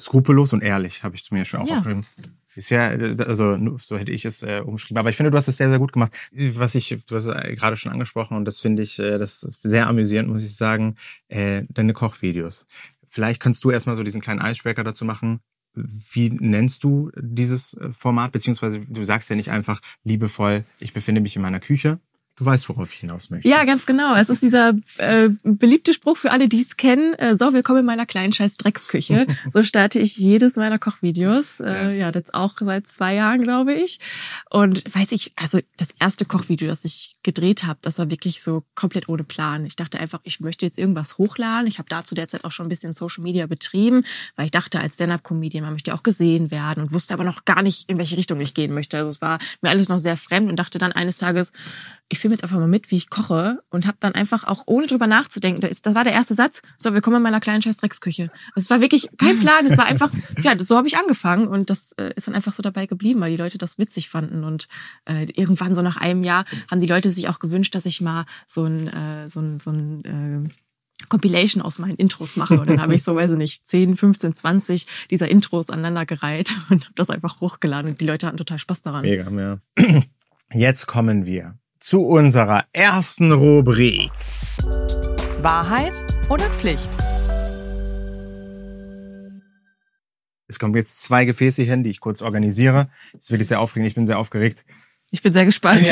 Skrupellos 0.00 0.52
und 0.52 0.62
ehrlich, 0.62 1.02
habe 1.02 1.16
ich 1.16 1.22
zu 1.22 1.34
mir 1.34 1.44
schon 1.44 1.60
auch 1.60 1.68
ja. 1.68 1.78
aufgeschrieben. 1.78 2.06
Ist 2.54 2.70
ja, 2.70 2.88
also 2.88 3.56
so 3.78 3.96
hätte 3.96 4.12
ich 4.12 4.24
es 4.24 4.42
äh, 4.42 4.60
umschrieben. 4.64 4.98
Aber 4.98 5.10
ich 5.10 5.16
finde, 5.16 5.30
du 5.30 5.38
hast 5.38 5.48
es 5.48 5.56
sehr, 5.56 5.70
sehr 5.70 5.78
gut 5.78 5.92
gemacht. 5.92 6.12
Was 6.32 6.74
ich, 6.74 6.96
du 7.06 7.14
hast 7.14 7.26
es 7.26 7.56
gerade 7.56 7.76
schon 7.76 7.92
angesprochen 7.92 8.36
und 8.36 8.44
das 8.44 8.60
finde 8.60 8.82
ich, 8.82 8.98
äh, 8.98 9.18
das 9.18 9.42
ist 9.42 9.62
sehr 9.62 9.86
amüsierend, 9.86 10.28
muss 10.28 10.42
ich 10.42 10.54
sagen, 10.54 10.96
äh, 11.28 11.62
deine 11.70 11.94
Kochvideos. 11.94 12.66
Vielleicht 13.06 13.40
kannst 13.40 13.64
du 13.64 13.70
erstmal 13.70 13.96
so 13.96 14.02
diesen 14.02 14.20
kleinen 14.20 14.40
Icebreaker 14.44 14.84
dazu 14.84 15.04
machen. 15.04 15.40
Wie 15.74 16.28
nennst 16.30 16.84
du 16.84 17.10
dieses 17.16 17.74
äh, 17.74 17.90
Format? 17.92 18.32
Beziehungsweise 18.32 18.80
du 18.80 19.02
sagst 19.04 19.30
ja 19.30 19.36
nicht 19.36 19.50
einfach 19.50 19.80
liebevoll, 20.04 20.64
ich 20.78 20.92
befinde 20.92 21.22
mich 21.22 21.36
in 21.36 21.42
meiner 21.42 21.60
Küche, 21.60 22.00
Du 22.36 22.46
weißt, 22.46 22.70
worauf 22.70 22.94
ich 22.94 23.00
hinaus 23.00 23.28
möchte. 23.28 23.46
Ja, 23.46 23.64
ganz 23.64 23.84
genau. 23.84 24.14
Es 24.16 24.30
ist 24.30 24.42
dieser 24.42 24.72
äh, 24.96 25.28
beliebte 25.42 25.92
Spruch 25.92 26.16
für 26.16 26.30
alle, 26.30 26.48
die 26.48 26.62
es 26.62 26.78
kennen. 26.78 27.12
Äh, 27.14 27.36
so, 27.36 27.52
willkommen 27.52 27.80
in 27.80 27.86
meiner 27.86 28.06
kleinen 28.06 28.32
scheiß 28.32 28.56
Drecksküche. 28.56 29.26
so 29.50 29.62
starte 29.62 29.98
ich 29.98 30.16
jedes 30.16 30.56
meiner 30.56 30.78
Kochvideos. 30.78 31.60
Äh, 31.60 31.98
ja, 31.98 32.10
das 32.10 32.32
auch 32.32 32.54
seit 32.58 32.86
zwei 32.86 33.16
Jahren, 33.16 33.42
glaube 33.42 33.74
ich. 33.74 34.00
Und 34.48 34.82
weiß 34.94 35.12
ich, 35.12 35.32
also 35.36 35.58
das 35.76 35.90
erste 36.00 36.24
Kochvideo, 36.24 36.68
das 36.68 36.86
ich 36.86 37.16
gedreht 37.22 37.64
habe, 37.64 37.78
das 37.82 37.98
war 37.98 38.10
wirklich 38.10 38.42
so 38.42 38.64
komplett 38.74 39.10
ohne 39.10 39.24
Plan. 39.24 39.66
Ich 39.66 39.76
dachte 39.76 40.00
einfach, 40.00 40.20
ich 40.24 40.40
möchte 40.40 40.64
jetzt 40.64 40.78
irgendwas 40.78 41.18
hochladen. 41.18 41.66
Ich 41.66 41.78
habe 41.78 41.90
dazu 41.90 42.14
derzeit 42.14 42.46
auch 42.46 42.52
schon 42.52 42.64
ein 42.64 42.70
bisschen 42.70 42.94
Social 42.94 43.22
Media 43.22 43.46
betrieben, 43.46 44.04
weil 44.36 44.46
ich 44.46 44.50
dachte, 44.52 44.80
als 44.80 44.94
Stand-Up-Comedian, 44.94 45.64
man 45.64 45.74
möchte 45.74 45.92
auch 45.92 46.02
gesehen 46.02 46.50
werden 46.50 46.82
und 46.82 46.92
wusste 46.94 47.12
aber 47.12 47.24
noch 47.24 47.44
gar 47.44 47.60
nicht, 47.60 47.90
in 47.90 47.98
welche 47.98 48.16
Richtung 48.16 48.40
ich 48.40 48.54
gehen 48.54 48.72
möchte. 48.72 48.96
Also 48.96 49.10
es 49.10 49.20
war 49.20 49.38
mir 49.60 49.68
alles 49.68 49.90
noch 49.90 49.98
sehr 49.98 50.16
fremd 50.16 50.48
und 50.48 50.56
dachte 50.56 50.78
dann 50.78 50.92
eines 50.92 51.18
Tages, 51.18 51.52
ich 52.12 52.18
filme 52.18 52.34
jetzt 52.34 52.44
einfach 52.44 52.58
mal 52.58 52.68
mit, 52.68 52.90
wie 52.90 52.98
ich 52.98 53.08
koche 53.08 53.62
und 53.70 53.86
habe 53.86 53.96
dann 54.00 54.14
einfach 54.14 54.44
auch 54.44 54.64
ohne 54.66 54.86
drüber 54.86 55.06
nachzudenken, 55.06 55.60
das 55.62 55.94
war 55.94 56.04
der 56.04 56.12
erste 56.12 56.34
Satz, 56.34 56.60
so, 56.76 56.92
wir 56.92 57.00
kommen 57.00 57.16
in 57.16 57.22
meiner 57.22 57.40
kleinen 57.40 57.62
Scheißdrecksküche. 57.62 58.30
Also 58.54 58.66
es 58.66 58.70
war 58.70 58.82
wirklich 58.82 59.08
kein 59.16 59.38
Plan, 59.40 59.64
es 59.64 59.78
war 59.78 59.86
einfach, 59.86 60.10
ja, 60.42 60.52
so 60.62 60.76
habe 60.76 60.86
ich 60.86 60.98
angefangen 60.98 61.48
und 61.48 61.70
das 61.70 61.92
äh, 61.92 62.12
ist 62.14 62.28
dann 62.28 62.34
einfach 62.34 62.52
so 62.52 62.62
dabei 62.62 62.84
geblieben, 62.84 63.20
weil 63.20 63.30
die 63.30 63.38
Leute 63.38 63.56
das 63.56 63.78
witzig 63.78 64.10
fanden 64.10 64.44
und 64.44 64.68
äh, 65.06 65.24
irgendwann 65.32 65.74
so 65.74 65.80
nach 65.80 65.96
einem 65.96 66.22
Jahr 66.22 66.44
haben 66.70 66.80
die 66.80 66.86
Leute 66.86 67.10
sich 67.10 67.28
auch 67.28 67.38
gewünscht, 67.38 67.74
dass 67.74 67.86
ich 67.86 68.02
mal 68.02 68.26
so 68.46 68.64
ein, 68.64 68.88
äh, 68.88 69.28
so 69.28 69.40
ein, 69.40 69.58
so 69.58 69.70
ein 69.70 70.04
äh, 70.04 70.50
Compilation 71.08 71.62
aus 71.62 71.78
meinen 71.78 71.96
Intros 71.96 72.36
mache. 72.36 72.60
Und 72.60 72.68
dann 72.68 72.80
habe 72.80 72.94
ich 72.94 73.02
so, 73.02 73.16
weiß 73.16 73.30
ich 73.32 73.36
nicht, 73.38 73.66
10, 73.66 73.96
15, 73.96 74.34
20 74.34 74.86
dieser 75.10 75.28
Intros 75.28 75.70
aneinandergereiht 75.70 76.54
und 76.70 76.84
habe 76.84 76.94
das 76.94 77.10
einfach 77.10 77.40
hochgeladen. 77.40 77.92
Und 77.92 78.00
die 78.00 78.06
Leute 78.06 78.26
hatten 78.26 78.36
total 78.36 78.58
Spaß 78.58 78.82
daran. 78.82 79.02
Mega, 79.02 79.28
ja. 79.30 79.58
Jetzt 80.52 80.86
kommen 80.86 81.26
wir 81.26 81.58
zu 81.82 82.06
unserer 82.06 82.64
ersten 82.72 83.32
Rubrik. 83.32 84.12
Wahrheit 85.40 85.92
oder 86.28 86.48
Pflicht? 86.48 86.88
Es 90.46 90.60
kommen 90.60 90.76
jetzt 90.76 91.02
zwei 91.02 91.24
Gefäße 91.24 91.62
hin, 91.62 91.82
die 91.82 91.90
ich 91.90 91.98
kurz 91.98 92.22
organisiere. 92.22 92.88
Das 93.12 93.24
ist 93.24 93.30
wirklich 93.32 93.48
sehr 93.48 93.60
aufregend. 93.60 93.88
Ich 93.88 93.96
bin 93.96 94.06
sehr 94.06 94.20
aufgeregt. 94.20 94.64
Ich 95.10 95.22
bin 95.22 95.32
sehr 95.32 95.44
gespannt. 95.44 95.86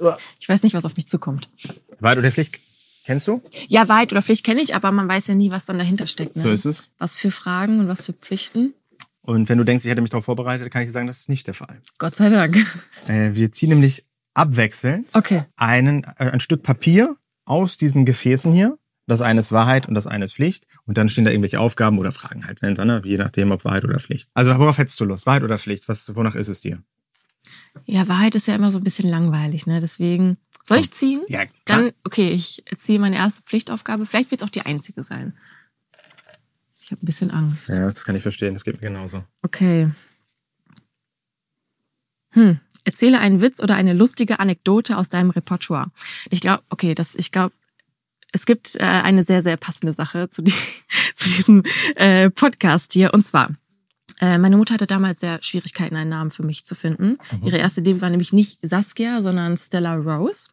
Ja. 0.00 0.16
Ich 0.38 0.48
weiß 0.48 0.62
nicht, 0.62 0.74
was 0.74 0.84
auf 0.84 0.94
mich 0.94 1.08
zukommt. 1.08 1.50
Wahrheit 1.98 2.18
oder 2.18 2.30
Pflicht? 2.30 2.60
Kennst 3.04 3.26
du? 3.26 3.42
Ja, 3.66 3.88
Wahrheit 3.88 4.12
oder 4.12 4.22
Pflicht 4.22 4.44
kenne 4.44 4.62
ich, 4.62 4.76
aber 4.76 4.92
man 4.92 5.08
weiß 5.08 5.26
ja 5.26 5.34
nie, 5.34 5.50
was 5.50 5.64
dann 5.64 5.76
dahinter 5.76 6.06
steckt. 6.06 6.36
Ne? 6.36 6.42
So 6.42 6.50
ist 6.50 6.66
es. 6.66 6.90
Was 6.98 7.16
für 7.16 7.32
Fragen 7.32 7.80
und 7.80 7.88
was 7.88 8.06
für 8.06 8.12
Pflichten. 8.12 8.74
Und 9.22 9.48
wenn 9.48 9.58
du 9.58 9.64
denkst, 9.64 9.84
ich 9.84 9.90
hätte 9.90 10.02
mich 10.02 10.10
darauf 10.10 10.24
vorbereitet, 10.24 10.70
kann 10.70 10.82
ich 10.82 10.88
dir 10.88 10.92
sagen, 10.92 11.08
das 11.08 11.18
ist 11.18 11.28
nicht 11.28 11.48
der 11.48 11.54
Fall. 11.54 11.80
Gott 11.98 12.14
sei 12.14 12.28
Dank. 12.28 12.56
Äh, 13.08 13.34
wir 13.34 13.50
ziehen 13.50 13.70
nämlich 13.70 14.04
abwechselnd 14.34 15.14
Okay. 15.14 15.44
einen, 15.56 16.04
äh, 16.18 16.30
ein 16.30 16.40
Stück 16.40 16.62
Papier 16.62 17.16
aus 17.44 17.76
diesen 17.76 18.04
Gefäßen 18.04 18.52
hier. 18.52 18.76
Das 19.06 19.20
eine 19.20 19.40
ist 19.40 19.52
Wahrheit 19.52 19.86
und 19.86 19.94
das 19.94 20.06
eine 20.06 20.24
ist 20.24 20.34
Pflicht. 20.34 20.66
Und 20.86 20.96
dann 20.96 21.08
stehen 21.08 21.24
da 21.24 21.30
irgendwelche 21.30 21.60
Aufgaben 21.60 21.98
oder 21.98 22.12
Fragen 22.12 22.46
halt 22.46 22.62
ne? 22.62 23.02
je 23.04 23.18
nachdem, 23.18 23.50
ob 23.50 23.64
Wahrheit 23.64 23.84
oder 23.84 23.98
Pflicht. 23.98 24.30
Also 24.34 24.56
worauf 24.58 24.78
hättest 24.78 24.98
du 25.00 25.04
Lust? 25.04 25.26
Wahrheit 25.26 25.42
oder 25.42 25.58
Pflicht? 25.58 25.88
Was, 25.88 26.14
wonach 26.14 26.34
ist 26.34 26.48
es 26.48 26.60
dir? 26.60 26.82
Ja, 27.84 28.06
Wahrheit 28.06 28.34
ist 28.34 28.46
ja 28.46 28.54
immer 28.54 28.70
so 28.70 28.78
ein 28.78 28.84
bisschen 28.84 29.08
langweilig, 29.08 29.66
ne? 29.66 29.80
Deswegen. 29.80 30.36
Soll 30.64 30.78
ich 30.78 30.92
ziehen? 30.92 31.22
Ja, 31.28 31.44
klar. 31.44 31.54
Dann, 31.64 31.90
okay, 32.04 32.30
ich 32.30 32.64
ziehe 32.76 33.00
meine 33.00 33.16
erste 33.16 33.42
Pflichtaufgabe. 33.42 34.06
Vielleicht 34.06 34.30
wird 34.30 34.42
es 34.42 34.46
auch 34.46 34.52
die 34.52 34.62
einzige 34.62 35.02
sein. 35.02 35.36
Ich 36.78 36.90
habe 36.90 37.02
ein 37.02 37.06
bisschen 37.06 37.30
Angst. 37.30 37.68
Ja, 37.68 37.84
das 37.84 38.04
kann 38.04 38.14
ich 38.14 38.22
verstehen. 38.22 38.54
Das 38.54 38.64
geht 38.64 38.80
mir 38.80 38.88
genauso. 38.88 39.24
Okay. 39.42 39.90
Hm. 42.30 42.60
Erzähle 42.84 43.20
einen 43.20 43.40
Witz 43.40 43.60
oder 43.60 43.74
eine 43.74 43.92
lustige 43.92 44.40
Anekdote 44.40 44.98
aus 44.98 45.08
deinem 45.08 45.30
Repertoire. 45.30 45.90
Ich 46.30 46.40
glaube, 46.40 46.62
okay, 46.68 46.94
das, 46.94 47.14
ich 47.14 47.32
glaube, 47.32 47.54
es 48.32 48.46
gibt 48.46 48.76
äh, 48.76 48.84
eine 48.84 49.24
sehr, 49.24 49.42
sehr 49.42 49.56
passende 49.56 49.92
Sache 49.92 50.28
zu, 50.30 50.42
die, 50.42 50.54
zu 51.14 51.28
diesem 51.28 51.62
äh, 51.96 52.30
Podcast 52.30 52.92
hier. 52.92 53.14
Und 53.14 53.24
zwar, 53.24 53.50
äh, 54.20 54.38
meine 54.38 54.56
Mutter 54.56 54.74
hatte 54.74 54.86
damals 54.86 55.20
sehr 55.20 55.38
Schwierigkeiten, 55.42 55.96
einen 55.96 56.10
Namen 56.10 56.30
für 56.30 56.44
mich 56.44 56.64
zu 56.64 56.74
finden. 56.74 57.18
Ihre 57.44 57.58
erste 57.58 57.80
Idee 57.80 58.00
war 58.00 58.10
nämlich 58.10 58.32
nicht 58.32 58.58
Saskia, 58.62 59.22
sondern 59.22 59.56
Stella 59.56 59.94
Rose. 59.94 60.50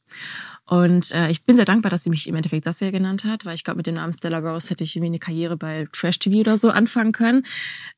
Und 0.70 1.12
äh, 1.14 1.32
ich 1.32 1.46
bin 1.46 1.56
sehr 1.56 1.66
dankbar, 1.66 1.90
dass 1.90 2.04
sie 2.04 2.12
mich 2.12 2.28
im 2.28 2.36
Endeffekt 2.36 2.64
Saskia 2.64 2.92
genannt 2.92 3.24
hat, 3.24 3.44
weil 3.44 3.56
ich 3.56 3.64
glaube, 3.64 3.78
mit 3.78 3.88
dem 3.88 3.96
Namen 3.96 4.14
Stella 4.14 4.38
Rose 4.38 4.70
hätte 4.70 4.84
ich 4.84 4.96
irgendwie 4.96 5.10
eine 5.10 5.18
Karriere 5.18 5.58
bei 5.58 5.88
Trash 5.92 6.20
TV 6.20 6.42
oder 6.42 6.60
so 6.60 6.70
anfangen 6.70 7.12
können. 7.12 7.44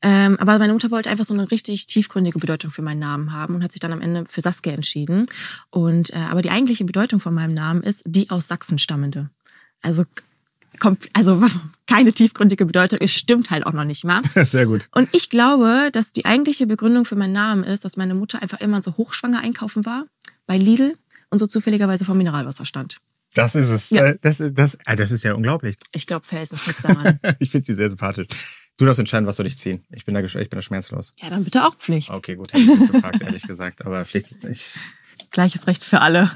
Ähm, 0.00 0.38
aber 0.40 0.58
meine 0.58 0.72
Mutter 0.72 0.90
wollte 0.90 1.10
einfach 1.10 1.26
so 1.26 1.34
eine 1.34 1.50
richtig 1.50 1.86
tiefgründige 1.86 2.38
Bedeutung 2.38 2.70
für 2.70 2.80
meinen 2.80 3.00
Namen 3.00 3.34
haben 3.34 3.54
und 3.54 3.62
hat 3.62 3.72
sich 3.72 3.80
dann 3.80 3.92
am 3.92 4.00
Ende 4.00 4.24
für 4.24 4.40
Saskia 4.40 4.72
entschieden. 4.72 5.26
Und 5.68 6.14
äh, 6.14 6.16
aber 6.30 6.40
die 6.40 6.48
eigentliche 6.48 6.86
Bedeutung 6.86 7.20
von 7.20 7.34
meinem 7.34 7.52
Namen 7.52 7.82
ist 7.82 8.04
die 8.06 8.30
aus 8.30 8.48
Sachsen 8.48 8.78
stammende. 8.78 9.28
Also 9.82 10.06
also 11.12 11.42
keine 11.86 12.14
tiefgründige 12.14 12.64
Bedeutung. 12.64 13.00
Es 13.02 13.12
stimmt 13.12 13.50
halt 13.50 13.66
auch 13.66 13.74
noch 13.74 13.84
nicht 13.84 14.04
mal. 14.04 14.22
Sehr 14.46 14.64
gut. 14.64 14.88
Und 14.94 15.10
ich 15.12 15.28
glaube, 15.28 15.90
dass 15.92 16.14
die 16.14 16.24
eigentliche 16.24 16.66
Begründung 16.66 17.04
für 17.04 17.16
meinen 17.16 17.34
Namen 17.34 17.64
ist, 17.64 17.84
dass 17.84 17.98
meine 17.98 18.14
Mutter 18.14 18.40
einfach 18.40 18.60
immer 18.60 18.82
so 18.82 18.96
hochschwanger 18.96 19.40
einkaufen 19.40 19.84
war 19.84 20.06
bei 20.46 20.56
Lidl 20.56 20.96
und 21.32 21.38
so 21.38 21.46
zufälligerweise 21.46 22.04
vom 22.04 22.18
Mineralwasser 22.18 22.66
stand. 22.66 22.98
Das 23.34 23.54
ist 23.54 23.70
es. 23.70 23.88
Ja. 23.90 24.04
Äh, 24.08 24.18
Das, 24.20 24.38
ist, 24.40 24.58
das, 24.58 24.78
ah, 24.84 24.94
das 24.94 25.10
ist 25.10 25.24
ja 25.24 25.32
unglaublich. 25.32 25.76
Ich 25.92 26.06
glaube, 26.06 26.26
felsenfest 26.26 26.84
daran. 26.84 27.18
ich 27.38 27.50
finde 27.50 27.66
sie 27.66 27.74
sehr 27.74 27.88
sympathisch. 27.88 28.26
Du 28.78 28.84
darfst 28.84 28.98
entscheiden, 29.00 29.26
was 29.26 29.36
soll 29.36 29.46
ich 29.46 29.56
ziehen. 29.58 29.84
Ich 29.90 30.04
bin 30.04 30.14
da, 30.14 30.20
ich 30.20 30.32
bin 30.34 30.48
da 30.50 30.62
schmerzlos. 30.62 31.14
ja, 31.22 31.30
dann 31.30 31.42
bitte 31.44 31.64
auch 31.66 31.74
Pflicht. 31.76 32.10
Okay, 32.10 32.36
gut, 32.36 32.52
hätte 32.52 32.62
ich 32.62 32.78
nicht 32.78 32.92
gefragt, 32.92 33.22
ehrlich 33.22 33.42
gesagt. 33.46 33.84
Aber 33.86 34.04
Pflicht 34.04 34.30
ist 34.30 34.44
nicht. 34.44 34.78
Gleiches 35.30 35.66
Recht 35.66 35.82
für 35.84 36.00
alle. 36.02 36.30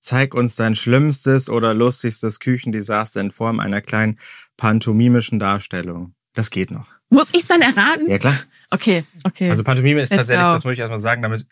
Zeig 0.00 0.34
uns 0.34 0.56
dein 0.56 0.76
schlimmstes 0.76 1.48
oder 1.48 1.72
lustigstes 1.72 2.38
Küchendesaster 2.38 3.20
in 3.20 3.30
Form 3.32 3.58
einer 3.58 3.80
kleinen 3.80 4.18
pantomimischen 4.56 5.38
Darstellung. 5.38 6.14
Das 6.34 6.50
geht 6.50 6.70
noch. 6.70 6.88
Muss 7.08 7.30
ich 7.32 7.46
dann 7.46 7.62
erraten? 7.62 8.10
Ja, 8.10 8.18
klar. 8.18 8.36
Okay, 8.70 9.04
okay. 9.24 9.50
Also 9.50 9.62
Pantomime 9.64 10.00
ist 10.00 10.10
Let's 10.10 10.20
tatsächlich, 10.20 10.46
go. 10.46 10.52
das 10.52 10.64
muss 10.64 10.72
ich 10.74 10.78
erstmal 10.78 11.00
sagen, 11.00 11.22
damit. 11.22 11.46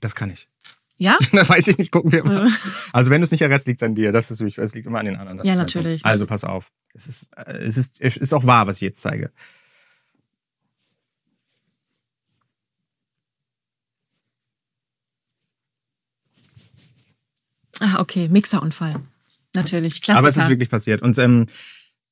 Das 0.00 0.14
kann 0.14 0.30
ich. 0.30 0.48
ja? 0.98 1.16
Da 1.32 1.48
weiß 1.48 1.68
ich 1.68 1.78
nicht, 1.78 1.90
gucken 1.92 2.10
wir 2.12 2.24
mal. 2.24 2.48
So. 2.48 2.56
Also 2.92 3.10
wenn 3.10 3.20
du 3.20 3.24
es 3.24 3.30
nicht 3.30 3.42
errätst, 3.42 3.66
liegt 3.66 3.80
es 3.80 3.86
an 3.86 3.94
dir. 3.94 4.12
Das 4.12 4.30
ist 4.30 4.44
wichtig. 4.44 4.62
Es 4.64 4.74
liegt 4.74 4.86
immer 4.86 4.98
an 5.00 5.06
den 5.06 5.16
anderen. 5.16 5.38
Das 5.38 5.46
Ja, 5.46 5.54
natürlich. 5.56 6.04
Also 6.04 6.26
pass 6.26 6.44
auf. 6.44 6.72
Es 6.94 7.06
ist, 7.06 7.30
äh, 7.36 7.58
es 7.58 7.76
ist, 7.76 8.00
es 8.00 8.16
ist 8.16 8.32
auch 8.32 8.46
wahr, 8.46 8.66
was 8.66 8.76
ich 8.76 8.82
jetzt 8.82 9.00
zeige. 9.00 9.30
Ah, 17.80 18.00
okay. 18.00 18.28
Mixerunfall. 18.28 18.96
Natürlich. 19.54 20.02
Klassiker. 20.02 20.18
Aber 20.18 20.28
es 20.28 20.36
ist 20.36 20.48
wirklich 20.48 20.70
passiert. 20.70 21.02
Und 21.02 21.18
ähm, 21.18 21.46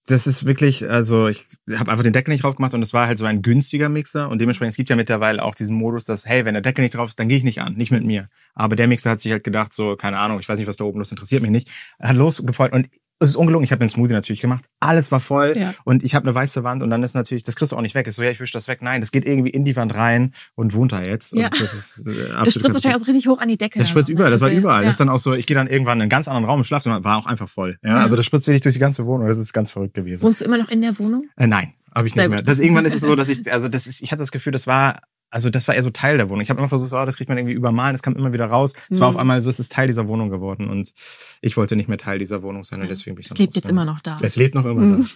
das 0.07 0.27
ist 0.27 0.47
wirklich, 0.47 0.89
also 0.89 1.29
ich 1.29 1.45
habe 1.77 1.91
einfach 1.91 2.03
den 2.03 2.13
Deckel 2.13 2.33
nicht 2.33 2.43
drauf 2.43 2.57
gemacht 2.57 2.75
und 2.75 2.83
es 2.83 2.93
war 2.95 3.07
halt 3.07 3.19
so 3.19 3.27
ein 3.27 3.43
günstiger 3.43 3.89
Mixer 3.89 4.29
und 4.29 4.41
dementsprechend, 4.41 4.73
es 4.73 4.77
gibt 4.77 4.91
ja 4.91 4.97
mittlerweile 4.97 5.43
auch 5.43 5.55
diesen 5.55 5.77
Modus, 5.77 6.05
dass, 6.05 6.27
hey, 6.27 6.45
wenn 6.45 6.55
der 6.55 6.63
Deckel 6.63 6.83
nicht 6.83 6.95
drauf 6.95 7.09
ist, 7.09 7.19
dann 7.19 7.29
gehe 7.29 7.39
ich 7.39 7.45
nicht 7.45 7.61
an, 7.61 7.75
nicht 7.75 7.93
mit 7.93 8.05
mir. 8.05 8.29
Aber 8.55 8.77
der 8.77 8.89
Mixer 8.89 9.11
hat 9.11 9.21
sich 9.21 9.31
halt 9.33 9.45
gedacht, 9.45 9.73
so, 9.73 9.97
keine 9.97 10.19
Ahnung, 10.19 10.41
ich 10.41 10.49
weiß 10.49 10.59
nicht, 10.59 10.69
was 10.69 10.79
da 10.79 10.85
oben 10.85 10.99
los 10.99 11.11
interessiert 11.11 11.43
mich 11.43 11.51
nicht, 11.51 11.69
hat 12.01 12.17
losgefeuert 12.17 12.73
und 12.73 12.89
es 13.23 13.29
ist 13.31 13.37
ungelungen, 13.37 13.65
ich 13.65 13.71
habe 13.71 13.81
den 13.81 13.89
Smoothie 13.89 14.15
natürlich 14.15 14.41
gemacht, 14.41 14.65
alles 14.81 15.13
war 15.13 15.21
voll 15.21 15.53
Ja. 15.57 15.75
und 15.85 16.03
ich 16.03 16.15
habe 16.15 16.25
eine 16.27 16.35
weiße 16.35 16.65
Wand 16.65 16.83
und 16.83 16.91
dann 16.91 17.03
ist 17.03 17.15
natürlich, 17.15 17.43
das 17.43 17.55
kriegst 17.55 17.73
du 17.73 17.77
auch 17.77 17.83
nicht 17.83 17.95
weg. 17.95 18.07
Ist 18.07 18.17
so, 18.17 18.23
ja, 18.23 18.31
ich 18.31 18.41
wisch 18.41 18.51
das 18.53 18.67
weg. 18.67 18.79
Nein, 18.83 19.01
das 19.03 19.13
geht 19.13 19.27
irgendwie 19.27 19.51
in 19.51 19.65
die 19.65 19.77
Wand 19.77 19.95
rein 19.95 20.33
und 20.55 20.73
wohnt 20.75 20.93
da 20.93 21.03
jetzt. 21.03 21.35
Ja. 21.35 21.47
Und 21.47 21.61
das 21.61 21.75
ist 21.75 22.09
äh, 22.09 22.29
das 22.45 22.55
spritzt 22.55 22.73
wahrscheinlich 22.73 22.95
auch 22.97 23.05
so 23.05 23.13
richtig 23.13 23.27
hoch 23.29 23.39
an 23.41 23.49
die 23.49 23.59
Decke. 23.59 23.79
das 23.79 23.89
spritzt 23.91 24.09
ne? 24.09 24.15
überall, 24.15 24.31
das 24.31 24.41
war 24.41 24.49
Also, 24.49 24.59
überall. 24.59 24.81
Ja. 24.83 24.87
Das 24.87 24.95
ist 24.95 25.01
dann 25.01 25.11
auch 25.11 25.19
so, 25.19 25.35
ich 25.35 25.47
gehe 25.47 25.55
dann 25.55 25.67
irgendwann 25.67 25.99
in 25.99 26.03
einen 26.03 26.09
ganz 26.11 26.29
anderen 26.29 26.47
Raum 26.47 26.61
im 26.61 26.65
Schlafzimmer, 26.65 27.05
war 27.05 27.19
auch 27.19 27.27
einfach 27.27 27.49
voll. 27.49 27.79
Ja, 27.83 27.91
Ja. 27.91 27.97
also 28.03 28.17
das 28.17 28.25
spritzt 28.27 28.47
wirklich 28.47 28.63
durch 28.63 28.75
die 28.75 28.81
ganze 28.81 29.05
Wohnung. 29.07 29.27
Das 29.29 29.39
ist 29.39 29.53
ganz 29.53 29.71
verrückt 29.71 29.95
gewesen. 29.95 30.23
Wohnst 30.23 30.41
du 30.41 30.47
immer 30.47 30.57
noch 30.59 30.69
in 30.71 30.81
der 30.81 30.99
Wohnung? 30.99 31.27
Äh, 31.37 31.47
nein, 31.47 31.75
habe 31.95 32.09
ich 32.09 32.15
Sehr 32.15 32.25
nicht 32.25 32.31
mehr. 32.31 32.39
gut. 32.39 32.49
Das 32.49 32.59
irgendwann 32.59 32.87
ist 32.87 32.95
es 32.95 33.03
so, 33.03 33.15
dass 33.17 33.29
ich, 33.29 33.53
also 33.53 33.69
das 33.69 33.87
ist, 33.87 34.01
ich 34.03 34.13
hatte 34.13 34.21
das 34.23 34.33
Gefühl, 34.33 34.53
das 34.53 34.67
war, 34.67 34.99
also 35.31 35.49
das 35.49 35.69
war 35.69 35.75
eher 35.77 35.83
so 35.83 35.91
Teil 35.91 36.17
der 36.17 36.29
Wohnung. 36.29 36.41
Ich 36.43 36.51
habe 36.51 36.59
immer 36.59 36.69
versucht, 36.69 36.93
oh, 36.93 37.07
das 37.07 37.17
kriegt 37.17 37.29
man 37.29 37.39
irgendwie 37.39 37.55
übermalen, 37.55 37.95
das 37.95 38.03
kam 38.03 38.17
immer 38.17 38.33
wieder 38.33 38.47
raus. 38.47 38.75
Es 38.91 38.99
war 39.01 39.09
Mhm. 39.11 39.15
auf 39.17 39.21
einmal 39.21 39.41
so, 39.41 39.49
es 39.51 39.61
ist 39.61 39.73
Teil 39.73 39.87
dieser 39.87 40.09
Wohnung 40.09 40.29
geworden 40.29 40.69
und 40.69 40.93
ich 41.41 41.57
wollte 41.57 41.77
nicht 41.77 41.89
mehr 41.89 41.99
Teil 41.99 42.19
dieser 42.19 42.43
Wohnung 42.43 42.65
sein 42.65 42.81
und 42.83 42.89
deswegen 42.89 43.15
bin 43.17 43.25
ich 43.25 43.31
Es 43.31 43.39
lebt 43.39 43.55
jetzt 43.55 43.69
immer 43.69 43.85
noch 43.85 44.01
da. 44.01 44.19
Es 44.23 44.37
lebt 44.37 44.55
noch 44.55 44.65
immer 44.65 44.81
Mhm. 44.81 45.07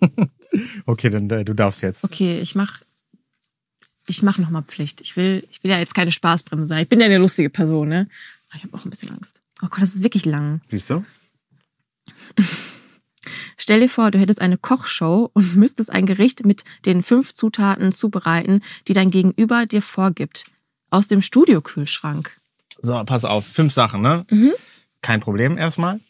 da. 0.00 0.08
okay, 0.86 1.10
dann 1.10 1.28
äh, 1.30 1.44
du 1.44 1.52
darfst 1.54 1.82
jetzt. 1.82 2.04
Okay, 2.04 2.38
ich 2.40 2.54
mach, 2.54 2.82
ich 4.06 4.22
mach 4.22 4.38
noch 4.38 4.50
mal 4.50 4.62
Pflicht. 4.62 5.00
Ich 5.00 5.16
will, 5.16 5.44
ich 5.50 5.62
will 5.64 5.70
ja 5.72 5.78
jetzt 5.78 5.94
keine 5.94 6.12
Spaßbremse 6.12 6.66
sein. 6.66 6.82
Ich 6.84 6.88
bin 6.88 7.00
ja 7.00 7.06
eine 7.06 7.18
lustige 7.18 7.50
Person, 7.50 7.88
ne? 7.88 8.08
Aber 8.50 8.58
ich 8.58 8.62
habe 8.64 8.76
auch 8.76 8.84
ein 8.84 8.90
bisschen 8.90 9.10
Angst. 9.10 9.40
Oh 9.62 9.66
Gott, 9.68 9.82
das 9.82 9.94
ist 9.94 10.02
wirklich 10.04 10.24
lang. 10.24 10.60
Siehst 10.70 10.90
du? 10.90 11.04
Stell 13.56 13.80
dir 13.80 13.88
vor, 13.88 14.10
du 14.10 14.18
hättest 14.18 14.40
eine 14.40 14.58
Kochshow 14.58 15.30
und 15.32 15.56
müsstest 15.56 15.90
ein 15.90 16.06
Gericht 16.06 16.44
mit 16.44 16.64
den 16.86 17.02
fünf 17.02 17.34
Zutaten 17.34 17.92
zubereiten, 17.92 18.62
die 18.88 18.92
dein 18.92 19.10
Gegenüber 19.10 19.66
dir 19.66 19.82
vorgibt. 19.82 20.46
Aus 20.90 21.08
dem 21.08 21.22
Studiokühlschrank. 21.22 22.36
So, 22.78 23.02
pass 23.04 23.24
auf, 23.24 23.46
fünf 23.46 23.72
Sachen, 23.72 24.02
ne? 24.02 24.24
Mhm. 24.30 24.52
Kein 25.00 25.20
Problem 25.20 25.58
erstmal. 25.58 26.00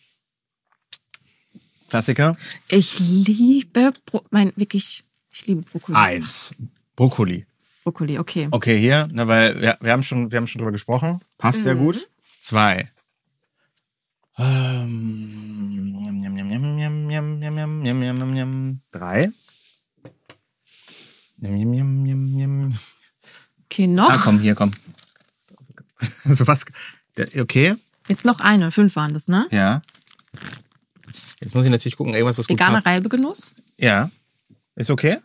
Klassiker. 1.88 2.36
Ich 2.68 2.98
liebe, 2.98 3.92
Bro 4.06 4.24
mein, 4.30 4.52
wirklich, 4.56 5.04
ich 5.32 5.46
liebe 5.46 5.62
Brokkoli. 5.62 5.96
Eins. 5.96 6.54
Brokkoli. 6.96 7.46
Brokkoli, 7.84 8.18
okay. 8.18 8.48
Okay, 8.50 8.78
hier, 8.78 9.06
ne, 9.12 9.28
weil 9.28 9.60
wir, 9.60 9.78
wir 9.80 9.92
haben 9.92 10.02
schon, 10.02 10.30
wir 10.30 10.38
haben 10.38 10.46
schon 10.46 10.58
drüber 10.60 10.72
gesprochen. 10.72 11.20
Passt 11.38 11.62
sehr 11.62 11.74
Mhm. 11.74 11.78
gut. 11.80 12.08
Zwei. 12.40 12.90
Drei. 18.90 19.30
Okay, 23.64 23.86
noch. 23.86 24.10
Ah, 24.10 24.18
komm, 24.22 24.40
hier, 24.40 24.54
komm. 24.54 24.72
Also 26.24 26.46
was? 26.46 26.64
Okay, 27.38 27.76
Jetzt 28.08 28.24
noch 28.24 28.40
eine. 28.40 28.70
Fünf 28.70 28.96
waren 28.96 29.14
das, 29.14 29.28
ne? 29.28 29.46
ja. 29.50 29.82
Jetzt 31.40 31.54
muss 31.54 31.64
ich 31.64 31.70
natürlich 31.70 31.96
gucken, 31.96 32.14
irgendwas, 32.14 32.38
was 32.38 32.46
gut 32.46 32.56
Veganer 32.56 32.76
passt. 32.76 32.86
Reibegenuss. 32.86 33.54
Ja. 33.76 34.10
Ist 34.76 34.90
okay? 34.90 35.18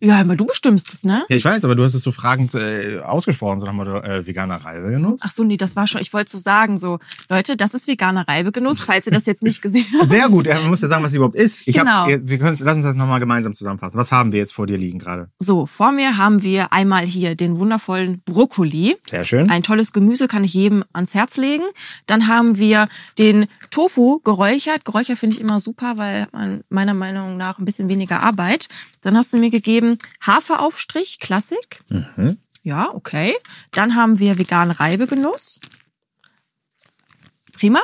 Ja, 0.00 0.20
aber 0.20 0.36
du 0.36 0.44
bestimmst 0.46 0.92
es, 0.94 1.04
ne? 1.04 1.24
Ja, 1.28 1.36
ich 1.36 1.44
weiß, 1.44 1.64
aber 1.64 1.74
du 1.74 1.82
hast 1.82 1.94
es 1.94 2.02
so 2.02 2.12
fragend 2.12 2.54
äh, 2.54 3.00
ausgesprochen, 3.00 3.58
so 3.58 3.66
nach 3.66 3.72
Motto, 3.72 3.96
äh, 3.98 4.26
veganer 4.26 4.56
Reibegenuss. 4.64 5.20
Ach 5.24 5.32
so, 5.32 5.42
nee, 5.44 5.56
das 5.56 5.74
war 5.76 5.86
schon, 5.86 6.00
ich 6.00 6.12
wollte 6.12 6.30
so 6.30 6.38
sagen, 6.38 6.78
so, 6.78 6.98
Leute, 7.28 7.56
das 7.56 7.74
ist 7.74 7.88
veganer 7.88 8.26
Reibegenuss, 8.28 8.80
falls 8.80 9.06
ihr 9.06 9.12
das 9.12 9.26
jetzt 9.26 9.42
nicht 9.42 9.60
gesehen 9.62 9.86
habt. 9.98 10.08
Sehr 10.08 10.28
gut, 10.28 10.46
ja, 10.46 10.54
man 10.54 10.68
muss 10.68 10.80
ja 10.82 10.88
sagen, 10.88 11.02
was 11.02 11.10
es 11.10 11.16
überhaupt 11.16 11.34
ist. 11.34 11.66
Ich 11.66 11.74
Genau. 11.76 12.06
hab, 12.06 12.08
wir 12.08 12.38
können, 12.38 12.56
lass 12.60 12.76
uns 12.76 12.84
das 12.84 12.94
nochmal 12.94 13.18
gemeinsam 13.20 13.54
zusammenfassen. 13.54 13.98
Was 13.98 14.12
haben 14.12 14.32
wir 14.32 14.38
jetzt 14.38 14.54
vor 14.54 14.66
dir 14.66 14.78
liegen 14.78 14.98
gerade? 14.98 15.30
So, 15.38 15.66
vor 15.66 15.90
mir 15.92 16.16
haben 16.16 16.42
wir 16.42 16.72
einmal 16.72 17.04
hier 17.04 17.34
den 17.34 17.58
wundervollen 17.58 18.22
Brokkoli. 18.24 18.96
Sehr 19.10 19.24
schön. 19.24 19.50
Ein 19.50 19.62
tolles 19.62 19.92
Gemüse 19.92 20.28
kann 20.28 20.44
ich 20.44 20.54
jedem 20.54 20.84
ans 20.92 21.14
Herz 21.14 21.36
legen. 21.36 21.64
Dann 22.06 22.28
haben 22.28 22.58
wir 22.58 22.88
den 23.18 23.46
Tofu 23.70 24.20
geräuchert. 24.20 24.84
Geräuchert 24.84 25.18
finde 25.18 25.34
ich 25.36 25.40
immer 25.40 25.58
super, 25.60 25.96
weil 25.96 26.28
man 26.32 26.62
meiner 26.68 26.94
Meinung 26.94 27.36
nach 27.36 27.58
ein 27.58 27.64
bisschen 27.64 27.88
weniger 27.88 28.22
Arbeit. 28.22 28.68
Dann 29.02 29.16
hast 29.16 29.32
du 29.32 29.38
mir 29.38 29.50
gegeben 29.50 29.87
Haferaufstrich, 30.20 31.18
Klassik. 31.20 31.80
Mhm. 31.88 32.38
Ja, 32.62 32.92
okay. 32.92 33.34
Dann 33.70 33.94
haben 33.94 34.18
wir 34.18 34.38
veganen 34.38 34.72
Reibegenuss. 34.72 35.60
Prima. 37.52 37.80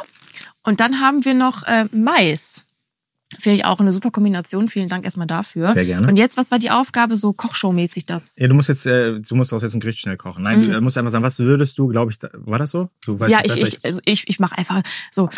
Und 0.63 0.81
dann 0.81 1.01
haben 1.01 1.25
wir 1.25 1.35
noch 1.35 1.63
äh, 1.65 1.87
Mais. 1.93 2.63
Finde 3.41 3.57
ich 3.57 3.65
auch 3.65 3.81
eine 3.81 3.93
super 3.93 4.11
Kombination. 4.11 4.69
Vielen 4.69 4.89
Dank 4.89 5.05
erstmal 5.05 5.27
dafür. 5.27 5.73
Sehr 5.73 5.85
gerne. 5.85 6.07
Und 6.07 6.17
jetzt, 6.17 6.37
was 6.37 6.51
war 6.51 6.59
die 6.59 6.71
Aufgabe? 6.71 7.17
So 7.17 7.33
Kochshow-mäßig 7.33 8.07
das. 8.07 8.37
Ja, 8.37 8.47
du 8.47 8.55
musst 8.55 8.69
jetzt, 8.69 8.87
äh, 8.87 9.21
du 9.21 9.35
musst 9.35 9.53
auch 9.53 9.63
jetzt 9.63 9.75
ein 9.75 9.81
Gericht 9.81 10.01
schnell 10.01 10.17
kochen. 10.17 10.45
Nein, 10.45 10.71
du 10.71 10.81
musst 10.81 10.97
einfach 10.97 11.11
sagen, 11.11 11.25
was 11.25 11.39
würdest 11.39 11.79
du, 11.79 11.89
glaube 11.89 12.13
ich, 12.13 12.19
da, 12.19 12.29
war 12.35 12.59
das 12.59 12.71
so? 12.71 12.91
Du 13.05 13.19
weißt 13.19 13.29
Mhm. 13.29 13.33
Ja, 13.33 13.41
ich, 13.45 13.55
besser. 13.55 13.67
ich, 13.69 13.85
also 13.85 14.01
ich, 14.05 14.29
ich 14.29 14.39
mache 14.39 14.57
einfach 14.59 14.83
so. 15.11 15.31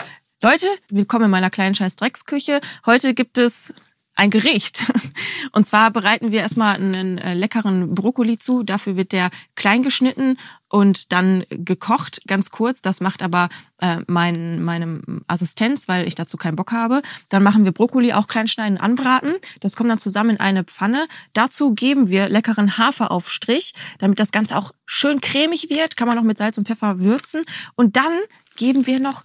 Leute, 0.43 0.67
willkommen 0.91 1.27
in 1.27 1.31
meiner 1.31 1.51
kleinen 1.51 1.75
scheiß 1.75 1.97
Drecksküche. 1.97 2.61
Heute 2.85 3.15
gibt 3.15 3.39
es 3.39 3.73
ein 4.17 4.31
Gericht. 4.31 4.85
Und 5.53 5.67
zwar 5.67 5.91
bereiten 5.91 6.33
wir 6.33 6.41
erstmal 6.41 6.77
einen 6.77 7.19
äh, 7.19 7.35
leckeren 7.35 7.95
Brokkoli 7.95 8.39
zu. 8.39 8.63
Dafür 8.63 8.97
wird 8.97 9.13
der 9.13 9.31
klein 9.55 9.83
geschnitten 9.83 10.37
und 10.69 11.13
dann 11.13 11.45
gekocht, 11.49 12.23
ganz 12.27 12.51
kurz. 12.51 12.83
Das 12.83 13.01
macht 13.01 13.23
aber 13.23 13.49
äh, 13.79 13.99
mein, 14.07 14.63
meinem 14.63 15.23
Assistenz, 15.29 15.87
weil 15.87 16.09
ich 16.09 16.15
dazu 16.15 16.37
keinen 16.37 16.57
Bock 16.57 16.73
habe. 16.73 17.03
Dann 17.29 17.43
machen 17.43 17.65
wir 17.65 17.73
Brokkoli 17.73 18.13
auch 18.13 18.27
klein 18.27 18.49
schneiden, 18.49 18.79
anbraten. 18.79 19.35
Das 19.61 19.77
kommt 19.77 19.91
dann 19.91 19.99
zusammen 19.99 20.31
in 20.31 20.41
eine 20.41 20.65
Pfanne. 20.65 21.07
Dazu 21.35 21.75
geben 21.75 22.09
wir 22.09 22.29
leckeren 22.29 22.79
Haferaufstrich, 22.79 23.75
damit 23.99 24.19
das 24.19 24.33
Ganze 24.33 24.57
auch 24.57 24.73
schön 24.87 25.21
cremig 25.21 25.71
wird. 25.71 25.97
Kann 25.97 26.09
man 26.09 26.17
noch 26.17 26.25
mit 26.25 26.39
Salz 26.39 26.59
und 26.59 26.67
Pfeffer 26.67 27.01
würzen. 27.01 27.45
Und 27.77 27.97
dann 27.97 28.13
geben 28.57 28.87
wir 28.87 28.99
noch 28.99 29.23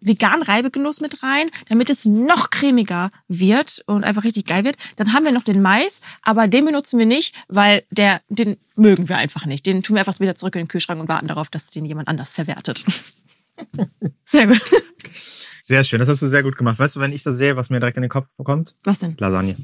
vegan 0.00 0.42
Reibegenuss 0.42 1.00
mit 1.00 1.22
rein, 1.22 1.48
damit 1.68 1.90
es 1.90 2.04
noch 2.04 2.50
cremiger 2.50 3.10
wird 3.28 3.82
und 3.86 4.04
einfach 4.04 4.24
richtig 4.24 4.46
geil 4.46 4.64
wird. 4.64 4.76
Dann 4.96 5.12
haben 5.12 5.24
wir 5.24 5.32
noch 5.32 5.44
den 5.44 5.62
Mais, 5.62 6.00
aber 6.22 6.48
den 6.48 6.64
benutzen 6.64 6.98
wir 6.98 7.06
nicht, 7.06 7.34
weil 7.48 7.84
der, 7.90 8.20
den 8.28 8.56
mögen 8.76 9.08
wir 9.08 9.16
einfach 9.16 9.46
nicht. 9.46 9.66
Den 9.66 9.82
tun 9.82 9.96
wir 9.96 10.00
einfach 10.00 10.20
wieder 10.20 10.34
zurück 10.34 10.54
in 10.56 10.62
den 10.62 10.68
Kühlschrank 10.68 11.00
und 11.00 11.08
warten 11.08 11.28
darauf, 11.28 11.48
dass 11.48 11.70
den 11.70 11.84
jemand 11.84 12.08
anders 12.08 12.32
verwertet. 12.32 12.84
Sehr 14.24 14.46
gut. 14.46 14.62
Sehr 15.62 15.84
schön, 15.84 15.98
das 15.98 16.08
hast 16.08 16.22
du 16.22 16.26
sehr 16.28 16.42
gut 16.42 16.56
gemacht. 16.56 16.78
Weißt 16.78 16.96
du, 16.96 17.00
wenn 17.00 17.12
ich 17.12 17.22
das 17.22 17.36
sehe, 17.36 17.56
was 17.56 17.68
mir 17.68 17.78
direkt 17.78 17.98
in 17.98 18.02
den 18.02 18.08
Kopf 18.08 18.26
kommt? 18.42 18.74
Was 18.84 19.00
denn? 19.00 19.16
Lasagne. 19.18 19.54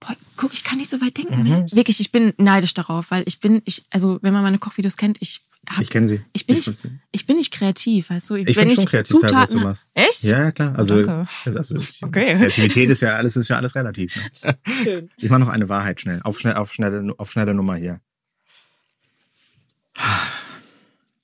Boah, 0.00 0.16
guck, 0.36 0.52
ich 0.54 0.64
kann 0.64 0.78
nicht 0.78 0.90
so 0.90 1.00
weit 1.00 1.16
denken. 1.16 1.44
Ne? 1.44 1.66
Wirklich, 1.70 2.00
ich 2.00 2.10
bin 2.10 2.32
neidisch 2.36 2.74
darauf, 2.74 3.12
weil 3.12 3.22
ich 3.26 3.38
bin, 3.38 3.62
ich, 3.64 3.84
also 3.90 4.18
wenn 4.22 4.32
man 4.32 4.42
meine 4.42 4.58
Kochvideos 4.58 4.96
kennt, 4.96 5.18
ich 5.20 5.42
hab, 5.68 5.82
Ich 5.82 5.90
kenne 5.90 6.06
sie. 6.06 6.20
ich 6.32 6.46
bin 6.46 6.56
ich 6.56 6.66
nicht, 6.66 6.86
ich 7.12 7.26
bin 7.26 7.36
nicht 7.36 7.52
kreativ, 7.52 8.10
weißt 8.10 8.30
du? 8.30 8.34
Ich 8.36 8.46
Wenn 8.46 8.54
finde 8.54 8.74
schon 8.74 8.84
kreativ, 8.86 9.20
teilweise, 9.20 9.36
was 9.36 9.50
du 9.50 9.58
machst. 9.60 9.90
Echt? 9.94 10.22
Ja, 10.24 10.38
ja, 10.44 10.52
klar. 10.52 10.74
Also, 10.78 10.96
also 11.44 11.74
Okay. 12.02 12.36
Kreativität 12.36 12.90
ist 12.90 13.02
ja 13.02 13.16
alles, 13.16 13.36
ist 13.36 13.48
ja 13.48 13.56
alles 13.56 13.74
relativ. 13.74 14.16
Ne? 14.16 14.58
Schön. 14.82 15.10
Ich 15.16 15.28
mache 15.30 15.40
noch 15.40 15.48
eine 15.48 15.68
Wahrheit 15.68 16.00
schnell. 16.00 16.20
Auf, 16.22 16.38
schnell, 16.38 16.54
auf, 16.54 16.72
schnelle, 16.72 17.14
auf 17.18 17.30
schnelle 17.30 17.54
Nummer 17.54 17.76
hier. 17.76 18.00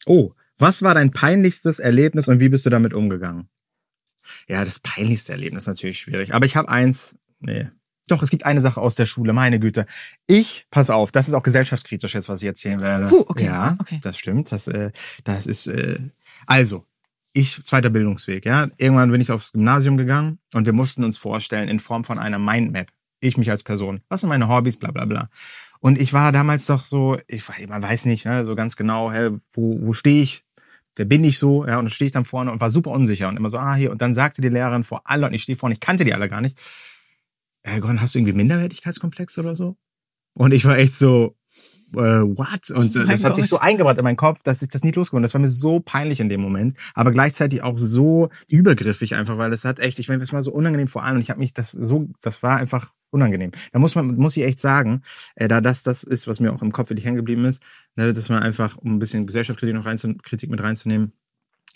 Oh, 0.07 0.33
was 0.59 0.83
war 0.83 0.95
dein 0.95 1.11
peinlichstes 1.11 1.79
Erlebnis 1.79 2.29
und 2.29 2.41
wie 2.41 2.49
bist 2.49 2.67
du 2.67 2.71
damit 2.71 2.95
umgegangen? 2.95 3.49
Ja, 4.49 4.65
das 4.65 4.81
peinlichste 4.81 5.33
Erlebnis 5.33 5.65
ist 5.65 5.69
natürlich 5.69 5.99
schwierig. 5.99 6.35
Aber 6.35 6.47
ich 6.47 6.57
habe 6.57 6.69
eins, 6.69 7.19
nee. 7.41 7.69
Doch, 8.09 8.23
es 8.23 8.31
gibt 8.31 8.45
eine 8.45 8.61
Sache 8.61 8.81
aus 8.81 8.95
der 8.95 9.07
Schule, 9.07 9.33
meine 9.33 9.61
Güte. 9.61 9.87
Ich, 10.27 10.67
pass 10.71 10.91
auf, 10.91 11.13
das 11.13 11.29
ist 11.29 11.35
auch 11.35 11.43
gesellschaftskritisch 11.43 12.15
jetzt, 12.15 12.29
was 12.29 12.43
ich 12.43 12.47
erzählen 12.49 12.81
werde. 12.81 13.09
Puh, 13.09 13.25
okay, 13.29 13.45
Ja, 13.47 13.77
okay. 13.81 14.01
das 14.03 14.19
stimmt. 14.19 14.51
Das, 14.51 14.67
äh, 14.69 14.91
das 15.25 15.47
ist, 15.47 15.69
äh, 15.69 15.99
also, 16.47 16.85
ich, 17.33 17.63
zweiter 17.65 17.91
Bildungsweg, 17.91 18.45
ja. 18.45 18.69
Irgendwann 18.77 19.11
bin 19.11 19.21
ich 19.21 19.31
aufs 19.31 19.53
Gymnasium 19.53 19.97
gegangen 19.97 20.39
und 20.53 20.67
wir 20.67 20.73
mussten 20.73 21.05
uns 21.05 21.17
vorstellen 21.17 21.69
in 21.69 21.81
Form 21.81 22.05
von 22.05 22.19
einer 22.19 22.39
Mindmap. 22.39 22.89
Ich 23.21 23.37
mich 23.37 23.51
als 23.51 23.63
Person. 23.63 24.01
Was 24.09 24.21
sind 24.23 24.29
meine 24.31 24.49
Hobbys, 24.49 24.79
bla 24.79 24.91
bla 24.91 25.05
bla. 25.05 25.31
Und 25.79 25.99
ich 26.01 26.13
war 26.13 26.33
damals 26.33 26.67
doch 26.67 26.85
so, 26.85 27.19
ich 27.29 27.43
weiß- 27.45 27.69
man 27.69 27.83
weiß 27.83 28.05
nicht, 28.07 28.27
ne, 28.27 28.45
so 28.45 28.55
ganz 28.57 28.75
genau, 28.77 29.13
hä, 29.13 29.31
wo, 29.53 29.79
wo 29.81 29.93
stehe 29.93 30.23
ich? 30.25 30.45
Wer 30.97 31.05
bin 31.07 31.23
ich 31.25 31.39
so? 31.39 31.65
Ja, 31.67 31.79
und 31.79 31.85
dann 31.87 31.91
stehe 31.91 32.07
ich 32.07 32.13
dann 32.13 32.25
vorne 32.25 32.51
und 32.53 32.61
war 32.61 32.71
super 32.71 32.91
unsicher 32.91 33.29
und 33.29 33.37
immer 33.37 33.49
so, 33.49 33.59
ah, 33.59 33.75
hier. 33.77 33.91
Und 33.93 34.03
dann 34.03 34.15
sagte 34.15 34.43
die 34.43 34.49
Lehrerin 34.49 34.85
vor 34.85 35.03
alle, 35.05 35.27
und 35.27 35.33
ich 35.35 35.45
stehe 35.45 35.57
vorne, 35.57 35.73
ich 35.75 35.81
kannte 35.81 36.05
die 36.05 36.13
alle 36.15 36.29
gar 36.29 36.41
nicht. 36.41 36.59
Äh, 37.63 37.81
Gordon, 37.81 38.01
hast 38.01 38.15
du 38.15 38.19
irgendwie 38.19 38.35
Minderwertigkeitskomplex 38.35 39.39
oder 39.39 39.57
so? 39.57 39.77
Und 40.35 40.53
ich 40.53 40.65
war 40.65 40.79
echt 40.79 40.95
so, 40.95 41.37
äh, 41.95 42.23
what? 42.23 42.71
Und 42.71 42.97
äh, 42.97 43.07
das 43.07 43.25
hat 43.25 43.37
sich 43.37 43.47
so 43.47 43.59
eingebrannt 43.59 43.99
in 43.99 44.05
meinen 44.05 44.17
Kopf, 44.17 44.43
dass 44.43 44.63
ich 44.63 44.69
das 44.69 44.83
nicht 44.83 44.97
losgeworden. 44.97 45.23
Das 45.23 45.35
war 45.35 45.41
mir 45.41 45.49
so 45.49 45.81
peinlich 45.81 46.21
in 46.21 46.29
dem 46.29 46.41
Moment, 46.41 46.77
aber 46.95 47.13
gleichzeitig 47.13 47.63
auch 47.63 47.79
so 47.79 48.31
übergriffig 48.49 49.15
einfach, 49.15 49.39
weil 49.39 49.51
das 49.51 49.65
hat 49.65 49.79
echt, 49.79 49.99
ich 49.99 50.09
meine, 50.09 50.21
das 50.21 50.33
war 50.33 50.43
so 50.43 50.53
unangenehm 50.53 50.89
vor 50.89 51.03
allem 51.03 51.17
und 51.17 51.23
ich 51.23 51.31
habe 51.31 51.41
mich 51.41 51.53
das 51.53 51.71
so, 51.71 52.09
das 52.23 52.43
war 52.43 52.57
einfach 52.57 52.89
unangenehm. 53.11 53.53
Da 53.73 53.79
muss 53.79 53.95
man, 53.95 54.17
muss 54.17 54.37
ich 54.37 54.45
echt 54.45 54.59
sagen, 54.59 55.03
äh, 55.37 55.49
da 55.49 55.61
das 55.61 55.83
das 55.83 56.03
ist, 56.03 56.27
was 56.27 56.41
mir 56.41 56.53
auch 56.53 56.63
im 56.63 56.73
Kopf 56.73 56.89
wirklich 56.91 57.05
hängen 57.05 57.17
geblieben 57.17 57.45
ist, 57.45 57.63
ne, 57.97 58.13
dass 58.13 58.29
man 58.29 58.43
einfach, 58.43 58.79
um 58.79 58.95
ein 58.95 58.99
bisschen 58.99 59.27
Gesellschaftskritik 59.27 59.75
noch 59.75 59.85
reinzu, 59.87 60.15
Kritik 60.23 60.51
mit 60.51 60.63
reinzunehmen, 60.63 61.13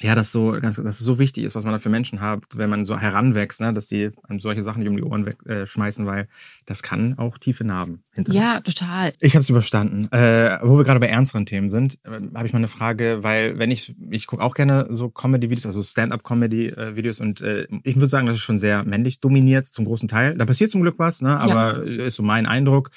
ja, 0.03 0.15
das 0.15 0.31
so, 0.31 0.53
ganz, 0.61 0.77
dass 0.77 1.01
es 1.01 1.07
so 1.07 1.19
wichtig 1.19 1.45
ist, 1.45 1.55
was 1.55 1.65
man 1.65 1.73
da 1.73 1.79
für 1.79 1.89
Menschen 1.89 2.21
hat, 2.21 2.45
wenn 2.55 2.69
man 2.69 2.85
so 2.85 2.99
heranwächst, 2.99 3.61
ne, 3.61 3.73
dass 3.73 3.87
die 3.87 4.11
einem 4.29 4.41
solche 4.41 4.63
Sachen 4.63 4.81
nicht 4.81 4.89
um 4.89 4.97
die 4.97 5.03
Ohren 5.03 5.25
weg, 5.25 5.39
äh, 5.47 5.67
schmeißen, 5.67 6.05
weil 6.05 6.29
das 6.67 6.83
kann 6.83 7.19
auch 7.19 7.39
tiefe 7.39 7.65
Narben 7.65 8.03
hinterlassen. 8.13 8.47
Ja, 8.47 8.61
total. 8.61 9.15
Ich 9.21 9.35
habe 9.35 9.41
es 9.41 9.49
überstanden. 9.49 10.09
Äh, 10.13 10.59
wo 10.63 10.77
wir 10.77 10.85
gerade 10.85 11.01
bei 11.01 11.09
ernsteren 11.09 11.47
Themen 11.47 11.71
sind, 11.71 11.99
äh, 12.05 12.21
habe 12.35 12.47
ich 12.47 12.53
mal 12.53 12.59
eine 12.59 12.69
Frage, 12.69 13.23
weil 13.23 13.59
wenn 13.59 13.71
ich, 13.71 13.95
ich 14.11 14.27
gucke 14.27 14.43
auch 14.43 14.55
gerne 14.55 14.87
so 14.91 15.09
Comedy-Videos, 15.09 15.65
also 15.65 15.83
Stand-up-Comedy-Videos 15.83 17.21
und 17.21 17.41
äh, 17.41 17.67
ich 17.83 17.97
würde 17.97 18.09
sagen, 18.09 18.27
das 18.27 18.37
ist 18.37 18.43
schon 18.43 18.59
sehr 18.59 18.85
männlich 18.85 19.21
dominiert 19.21 19.65
zum 19.65 19.87
großen 19.87 20.09
Teil. 20.09 20.37
Da 20.37 20.45
passiert 20.45 20.71
zum 20.71 20.83
Glück 20.83 20.99
was, 20.99 21.23
ne? 21.23 21.41
aber 21.41 21.83
ist 21.85 22.17
so 22.17 22.23
mein 22.23 22.45
Eindruck. 22.45 22.91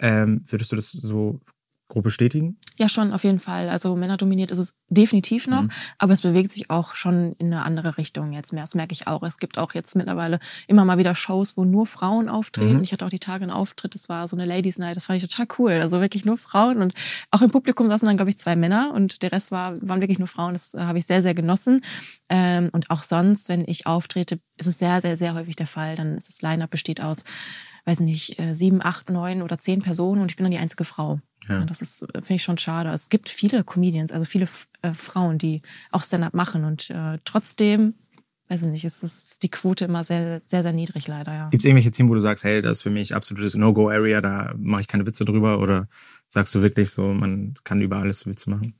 Ähm, 0.00 0.42
würdest 0.48 0.72
du 0.72 0.76
das 0.76 0.90
so 0.90 1.40
grob 1.88 2.04
bestätigen? 2.04 2.58
Ja, 2.76 2.88
schon, 2.88 3.12
auf 3.12 3.24
jeden 3.24 3.38
Fall. 3.38 3.68
Also 3.68 3.94
männerdominiert 3.94 4.50
ist 4.50 4.58
es 4.58 4.74
definitiv 4.88 5.46
noch, 5.46 5.62
Mhm. 5.62 5.70
aber 5.98 6.12
es 6.12 6.22
bewegt 6.22 6.50
sich 6.52 6.70
auch 6.70 6.94
schon 6.94 7.34
in 7.38 7.46
eine 7.52 7.62
andere 7.62 7.98
Richtung 7.98 8.32
jetzt 8.32 8.52
mehr. 8.52 8.62
Das 8.62 8.74
merke 8.74 8.92
ich 8.92 9.06
auch. 9.06 9.22
Es 9.22 9.38
gibt 9.38 9.58
auch 9.58 9.74
jetzt 9.74 9.94
mittlerweile 9.94 10.40
immer 10.66 10.84
mal 10.84 10.98
wieder 10.98 11.14
Shows, 11.14 11.56
wo 11.56 11.64
nur 11.64 11.86
Frauen 11.86 12.28
auftreten. 12.28 12.78
Mhm. 12.78 12.82
Ich 12.82 12.92
hatte 12.92 13.04
auch 13.04 13.10
die 13.10 13.18
Tage 13.18 13.42
einen 13.44 13.52
Auftritt, 13.52 13.94
das 13.94 14.08
war 14.08 14.26
so 14.26 14.36
eine 14.36 14.44
Ladies 14.46 14.78
Night, 14.78 14.96
das 14.96 15.06
fand 15.06 15.22
ich 15.22 15.28
total 15.28 15.46
cool. 15.58 15.72
Also 15.72 16.00
wirklich 16.00 16.24
nur 16.24 16.36
Frauen 16.36 16.80
und 16.82 16.94
auch 17.30 17.42
im 17.42 17.50
Publikum 17.50 17.88
saßen 17.88 18.06
dann, 18.06 18.16
glaube 18.16 18.30
ich, 18.30 18.38
zwei 18.38 18.56
Männer 18.56 18.92
und 18.94 19.22
der 19.22 19.32
Rest 19.32 19.50
war, 19.52 19.80
waren 19.86 20.00
wirklich 20.00 20.18
nur 20.18 20.28
Frauen. 20.28 20.54
Das 20.54 20.74
äh, 20.74 20.80
habe 20.80 20.98
ich 20.98 21.06
sehr, 21.06 21.22
sehr 21.22 21.34
genossen. 21.34 21.82
Ähm, 22.28 22.70
und 22.72 22.90
auch 22.90 23.02
sonst, 23.02 23.48
wenn 23.48 23.64
ich 23.66 23.86
auftrete, 23.86 24.40
ist 24.56 24.66
es 24.66 24.78
sehr, 24.78 25.00
sehr, 25.00 25.16
sehr 25.16 25.34
häufig 25.34 25.56
der 25.56 25.66
Fall. 25.66 25.96
Dann 25.96 26.16
ist 26.16 26.28
das 26.28 26.42
Line-Up 26.42 26.70
besteht 26.70 27.00
aus 27.02 27.24
weiß 27.86 28.00
nicht, 28.00 28.38
äh, 28.38 28.54
sieben, 28.54 28.80
acht, 28.82 29.10
neun 29.10 29.42
oder 29.42 29.58
zehn 29.58 29.82
Personen 29.82 30.22
und 30.22 30.30
ich 30.30 30.36
bin 30.36 30.44
dann 30.44 30.52
die 30.52 30.56
einzige 30.58 30.84
Frau. 30.84 31.20
Ja. 31.48 31.60
Ja. 31.60 31.64
Das 31.64 31.82
ist, 31.82 32.02
äh, 32.02 32.06
finde 32.14 32.34
ich 32.34 32.42
schon 32.42 32.58
schade. 32.58 32.90
Es 32.90 33.08
gibt 33.08 33.28
viele 33.28 33.64
Comedians, 33.64 34.12
also 34.12 34.24
viele 34.24 34.48
äh, 34.82 34.94
Frauen, 34.94 35.38
die 35.38 35.62
auch 35.90 36.02
Stand-up 36.02 36.34
machen 36.34 36.64
und 36.64 36.90
äh, 36.90 37.18
trotzdem, 37.24 37.94
weiß 38.48 38.62
ich 38.62 38.68
nicht, 38.68 38.84
ist, 38.84 39.02
ist 39.02 39.42
die 39.42 39.50
Quote 39.50 39.84
immer 39.84 40.04
sehr, 40.04 40.40
sehr, 40.44 40.62
sehr 40.62 40.72
niedrig 40.72 41.06
leider, 41.08 41.34
ja. 41.34 41.48
Gibt 41.50 41.62
es 41.62 41.66
irgendwelche 41.66 41.90
Themen, 41.92 42.08
wo 42.08 42.14
du 42.14 42.20
sagst, 42.20 42.44
hey, 42.44 42.62
das 42.62 42.78
ist 42.78 42.82
für 42.82 42.90
mich 42.90 43.14
absolutes 43.14 43.54
No-Go-Area, 43.54 44.20
da 44.20 44.54
mache 44.56 44.82
ich 44.82 44.88
keine 44.88 45.06
Witze 45.06 45.24
drüber 45.24 45.60
oder 45.60 45.88
sagst 46.28 46.54
du 46.54 46.62
wirklich 46.62 46.90
so, 46.90 47.12
man 47.12 47.54
kann 47.64 47.80
über 47.80 47.98
alles 47.98 48.26
Witze 48.26 48.50
machen? 48.50 48.74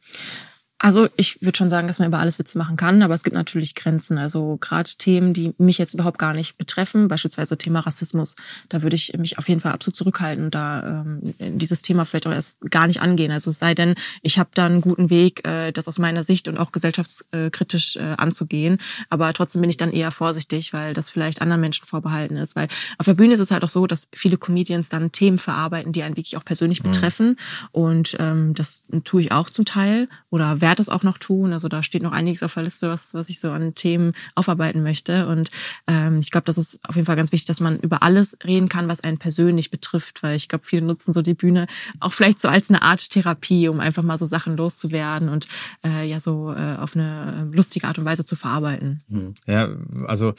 Also 0.78 1.08
ich 1.16 1.40
würde 1.40 1.56
schon 1.56 1.70
sagen, 1.70 1.86
dass 1.86 1.98
man 1.98 2.08
über 2.08 2.18
alles 2.18 2.38
Witze 2.38 2.58
machen 2.58 2.76
kann, 2.76 3.02
aber 3.02 3.14
es 3.14 3.22
gibt 3.22 3.36
natürlich 3.36 3.74
Grenzen. 3.74 4.18
Also 4.18 4.58
gerade 4.60 4.90
Themen, 4.98 5.32
die 5.32 5.54
mich 5.56 5.78
jetzt 5.78 5.94
überhaupt 5.94 6.18
gar 6.18 6.34
nicht 6.34 6.58
betreffen, 6.58 7.06
beispielsweise 7.08 7.56
Thema 7.56 7.80
Rassismus, 7.80 8.34
da 8.68 8.82
würde 8.82 8.96
ich 8.96 9.16
mich 9.16 9.38
auf 9.38 9.48
jeden 9.48 9.60
Fall 9.60 9.72
absolut 9.72 9.96
zurückhalten 9.96 10.46
und 10.46 10.54
da 10.54 11.00
ähm, 11.00 11.34
dieses 11.38 11.82
Thema 11.82 12.04
vielleicht 12.04 12.26
auch 12.26 12.32
erst 12.32 12.60
gar 12.70 12.88
nicht 12.88 13.00
angehen. 13.00 13.30
Also 13.30 13.50
es 13.50 13.60
sei 13.60 13.74
denn, 13.74 13.94
ich 14.22 14.38
habe 14.38 14.50
da 14.52 14.66
einen 14.66 14.80
guten 14.80 15.10
Weg, 15.10 15.46
äh, 15.46 15.70
das 15.70 15.86
aus 15.86 15.98
meiner 15.98 16.24
Sicht 16.24 16.48
und 16.48 16.58
auch 16.58 16.72
gesellschaftskritisch 16.72 17.96
äh, 17.96 18.14
anzugehen. 18.18 18.78
Aber 19.10 19.32
trotzdem 19.32 19.60
bin 19.60 19.70
ich 19.70 19.76
dann 19.76 19.92
eher 19.92 20.10
vorsichtig, 20.10 20.72
weil 20.72 20.92
das 20.92 21.08
vielleicht 21.08 21.40
anderen 21.40 21.60
Menschen 21.60 21.86
vorbehalten 21.86 22.36
ist. 22.36 22.56
Weil 22.56 22.68
auf 22.98 23.06
der 23.06 23.14
Bühne 23.14 23.34
ist 23.34 23.40
es 23.40 23.52
halt 23.52 23.62
auch 23.62 23.68
so, 23.68 23.86
dass 23.86 24.08
viele 24.12 24.38
Comedians 24.38 24.88
dann 24.88 25.12
Themen 25.12 25.38
verarbeiten, 25.38 25.92
die 25.92 26.02
einen 26.02 26.16
wirklich 26.16 26.36
auch 26.36 26.44
persönlich 26.44 26.82
betreffen. 26.82 27.36
Und 27.70 28.16
ähm, 28.18 28.54
das 28.54 28.84
tue 29.04 29.22
ich 29.22 29.32
auch 29.32 29.48
zum 29.48 29.64
Teil 29.64 30.08
oder 30.30 30.60
werde 30.64 30.80
es 30.80 30.88
auch 30.88 31.02
noch 31.02 31.18
tun. 31.18 31.52
Also 31.52 31.68
da 31.68 31.82
steht 31.82 32.02
noch 32.02 32.12
einiges 32.12 32.42
auf 32.42 32.54
der 32.54 32.62
Liste, 32.62 32.88
was, 32.88 33.12
was 33.12 33.28
ich 33.28 33.38
so 33.38 33.50
an 33.50 33.74
Themen 33.74 34.14
aufarbeiten 34.34 34.82
möchte. 34.82 35.26
Und 35.26 35.50
ähm, 35.86 36.18
ich 36.20 36.30
glaube, 36.30 36.46
das 36.46 36.56
ist 36.56 36.80
auf 36.88 36.96
jeden 36.96 37.04
Fall 37.04 37.16
ganz 37.16 37.32
wichtig, 37.32 37.46
dass 37.46 37.60
man 37.60 37.78
über 37.78 38.02
alles 38.02 38.38
reden 38.44 38.70
kann, 38.70 38.88
was 38.88 39.04
einen 39.04 39.18
persönlich 39.18 39.70
betrifft, 39.70 40.22
weil 40.22 40.36
ich 40.36 40.48
glaube, 40.48 40.64
viele 40.64 40.86
nutzen 40.86 41.12
so 41.12 41.20
die 41.20 41.34
Bühne 41.34 41.66
auch 42.00 42.14
vielleicht 42.14 42.40
so 42.40 42.48
als 42.48 42.70
eine 42.70 42.80
Art 42.80 43.10
Therapie, 43.10 43.68
um 43.68 43.78
einfach 43.78 44.02
mal 44.02 44.16
so 44.16 44.24
Sachen 44.24 44.56
loszuwerden 44.56 45.28
und 45.28 45.48
äh, 45.84 46.08
ja 46.08 46.18
so 46.18 46.52
äh, 46.52 46.76
auf 46.76 46.96
eine 46.96 47.50
äh, 47.52 47.54
lustige 47.54 47.86
Art 47.86 47.98
und 47.98 48.06
Weise 48.06 48.24
zu 48.24 48.34
verarbeiten. 48.34 49.02
Hm. 49.10 49.34
Ja, 49.46 49.68
also 50.06 50.32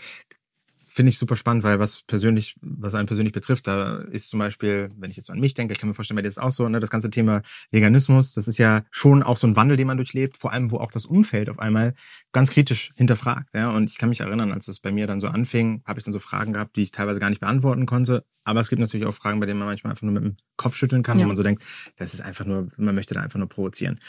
finde 0.96 1.10
ich 1.10 1.18
super 1.20 1.36
spannend, 1.36 1.64
weil 1.64 1.78
was 1.78 2.04
persönlich, 2.04 2.56
was 2.62 2.96
einen 2.96 3.06
persönlich 3.06 3.34
betrifft, 3.34 3.68
da 3.68 3.98
ist 3.98 4.30
zum 4.30 4.40
Beispiel, 4.40 4.88
wenn 4.96 5.12
ich 5.12 5.18
jetzt 5.18 5.30
an 5.30 5.42
mich 5.42 5.54
denke, 5.54 5.74
ich 5.74 5.80
kann 5.80 5.90
mir 5.90 5.94
vorstellen, 5.94 6.16
bei 6.16 6.22
dir 6.22 6.30
ist 6.30 6.38
es 6.38 6.44
auch 6.44 6.54
so, 6.54 6.70
ne, 6.70 6.80
das 6.80 6.90
ganze 6.90 7.10
Thema 7.10 7.42
Veganismus, 7.70 8.34
das 8.34 8.48
ist 8.48 8.58
ja 8.58 8.84
schon 8.92 9.22
auch 9.22 9.36
so 9.36 9.46
ein 9.46 9.58
Wandel, 9.58 9.76
den 9.76 9.88
man 9.88 9.98
durchlebt, 9.98 10.38
vor 10.38 10.54
allem, 10.54 10.72
wo 10.72 10.78
auch 10.78 10.92
das 10.92 11.06
Umfeld 11.06 11.50
auf 11.50 11.60
einmal 11.60 11.96
ganz 12.32 12.50
kritisch 12.52 12.92
hinterfragt, 12.96 13.54
ja, 13.54 13.72
und 13.72 13.90
ich 13.90 13.98
kann 13.98 14.08
mich 14.08 14.22
erinnern, 14.22 14.54
als 14.54 14.70
es 14.70 14.80
bei 14.80 14.92
mir 14.94 15.06
dann 15.06 15.20
so 15.20 15.28
anfing, 15.28 15.82
habe 15.86 16.00
ich 16.00 16.06
dann 16.06 16.14
so 16.14 16.20
Fragen 16.20 16.54
gehabt, 16.54 16.78
die 16.78 16.84
ich 16.84 16.92
teilweise 16.92 17.20
gar 17.20 17.30
nicht 17.30 17.42
beantworten 17.42 17.86
konnte, 17.86 18.24
aber 18.46 18.62
es 18.62 18.70
gibt 18.70 18.80
natürlich 18.80 19.06
auch 19.06 19.14
Fragen, 19.14 19.42
bei 19.42 19.48
denen 19.48 19.60
man 19.60 19.68
manchmal 19.68 19.92
einfach 19.92 20.04
nur 20.04 20.14
mit 20.14 20.24
dem 20.24 20.38
Kopf 20.56 20.78
schütteln 20.78 21.04
kann, 21.04 21.20
Ja. 21.20 21.26
wo 21.26 21.28
man 21.28 21.36
so 21.36 21.44
denkt, 21.44 21.62
das 21.98 22.14
ist 22.14 22.22
einfach 22.22 22.46
nur, 22.46 22.70
man 22.78 22.96
möchte 22.96 23.14
da 23.14 23.20
einfach 23.20 23.38
nur 23.38 23.50
provozieren. 23.50 24.00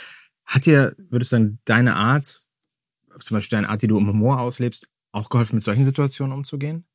Hat 0.45 0.67
dir, 0.67 0.95
würdest 1.11 1.33
du 1.33 1.37
sagen, 1.37 1.59
deine 1.65 1.97
Art, 1.97 2.45
zum 3.19 3.37
Beispiel 3.37 3.57
deine 3.57 3.71
Art, 3.71 3.83
die 3.83 3.89
du 3.89 3.99
im 3.99 4.07
Humor 4.07 4.39
auslebst, 4.41 4.87
auch 5.17 5.29
geholfen, 5.31 5.57
mit 5.57 5.65
solchen 5.65 5.85
Situationen 5.85 6.33
umzugehen? 6.37 6.87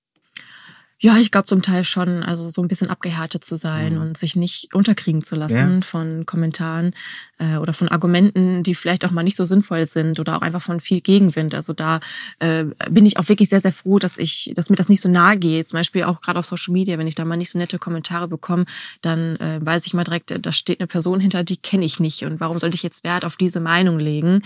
Ja, 1.03 1.17
ich 1.17 1.31
glaube 1.31 1.45
zum 1.45 1.63
Teil 1.63 1.83
schon, 1.83 2.21
also 2.21 2.49
so 2.49 2.61
ein 2.61 2.67
bisschen 2.67 2.91
abgehärtet 2.91 3.43
zu 3.43 3.55
sein 3.55 3.95
mhm. 3.95 4.01
und 4.01 4.17
sich 4.17 4.35
nicht 4.35 4.73
unterkriegen 4.75 5.23
zu 5.23 5.35
lassen 5.35 5.79
ja. 5.79 5.81
von 5.81 6.27
Kommentaren 6.27 6.93
äh, 7.39 7.57
oder 7.57 7.73
von 7.73 7.89
Argumenten, 7.89 8.61
die 8.61 8.75
vielleicht 8.75 9.03
auch 9.03 9.09
mal 9.09 9.23
nicht 9.23 9.35
so 9.35 9.43
sinnvoll 9.43 9.87
sind 9.87 10.19
oder 10.19 10.37
auch 10.37 10.41
einfach 10.43 10.61
von 10.61 10.79
viel 10.79 11.01
Gegenwind. 11.01 11.55
Also 11.55 11.73
da 11.73 12.01
äh, 12.37 12.65
bin 12.91 13.07
ich 13.07 13.17
auch 13.17 13.27
wirklich 13.27 13.49
sehr, 13.49 13.61
sehr 13.61 13.73
froh, 13.73 13.97
dass 13.97 14.19
ich, 14.19 14.53
dass 14.55 14.69
mir 14.69 14.75
das 14.75 14.89
nicht 14.89 15.01
so 15.01 15.09
nahe 15.09 15.39
geht. 15.39 15.67
Zum 15.67 15.79
Beispiel 15.79 16.03
auch 16.03 16.21
gerade 16.21 16.37
auf 16.37 16.45
Social 16.45 16.71
Media, 16.71 16.99
wenn 16.99 17.07
ich 17.07 17.15
da 17.15 17.25
mal 17.25 17.35
nicht 17.35 17.49
so 17.49 17.57
nette 17.57 17.79
Kommentare 17.79 18.27
bekomme, 18.27 18.65
dann 19.01 19.37
äh, 19.37 19.59
weiß 19.59 19.87
ich 19.87 19.95
mal 19.95 20.03
direkt, 20.03 20.45
da 20.45 20.51
steht 20.51 20.79
eine 20.79 20.87
Person 20.87 21.19
hinter, 21.19 21.43
die 21.43 21.57
kenne 21.57 21.83
ich 21.83 21.99
nicht. 21.99 22.25
Und 22.25 22.39
warum 22.39 22.59
sollte 22.59 22.75
ich 22.75 22.83
jetzt 22.83 23.03
Wert 23.03 23.25
auf 23.25 23.37
diese 23.37 23.59
Meinung 23.59 23.97
legen? 23.97 24.43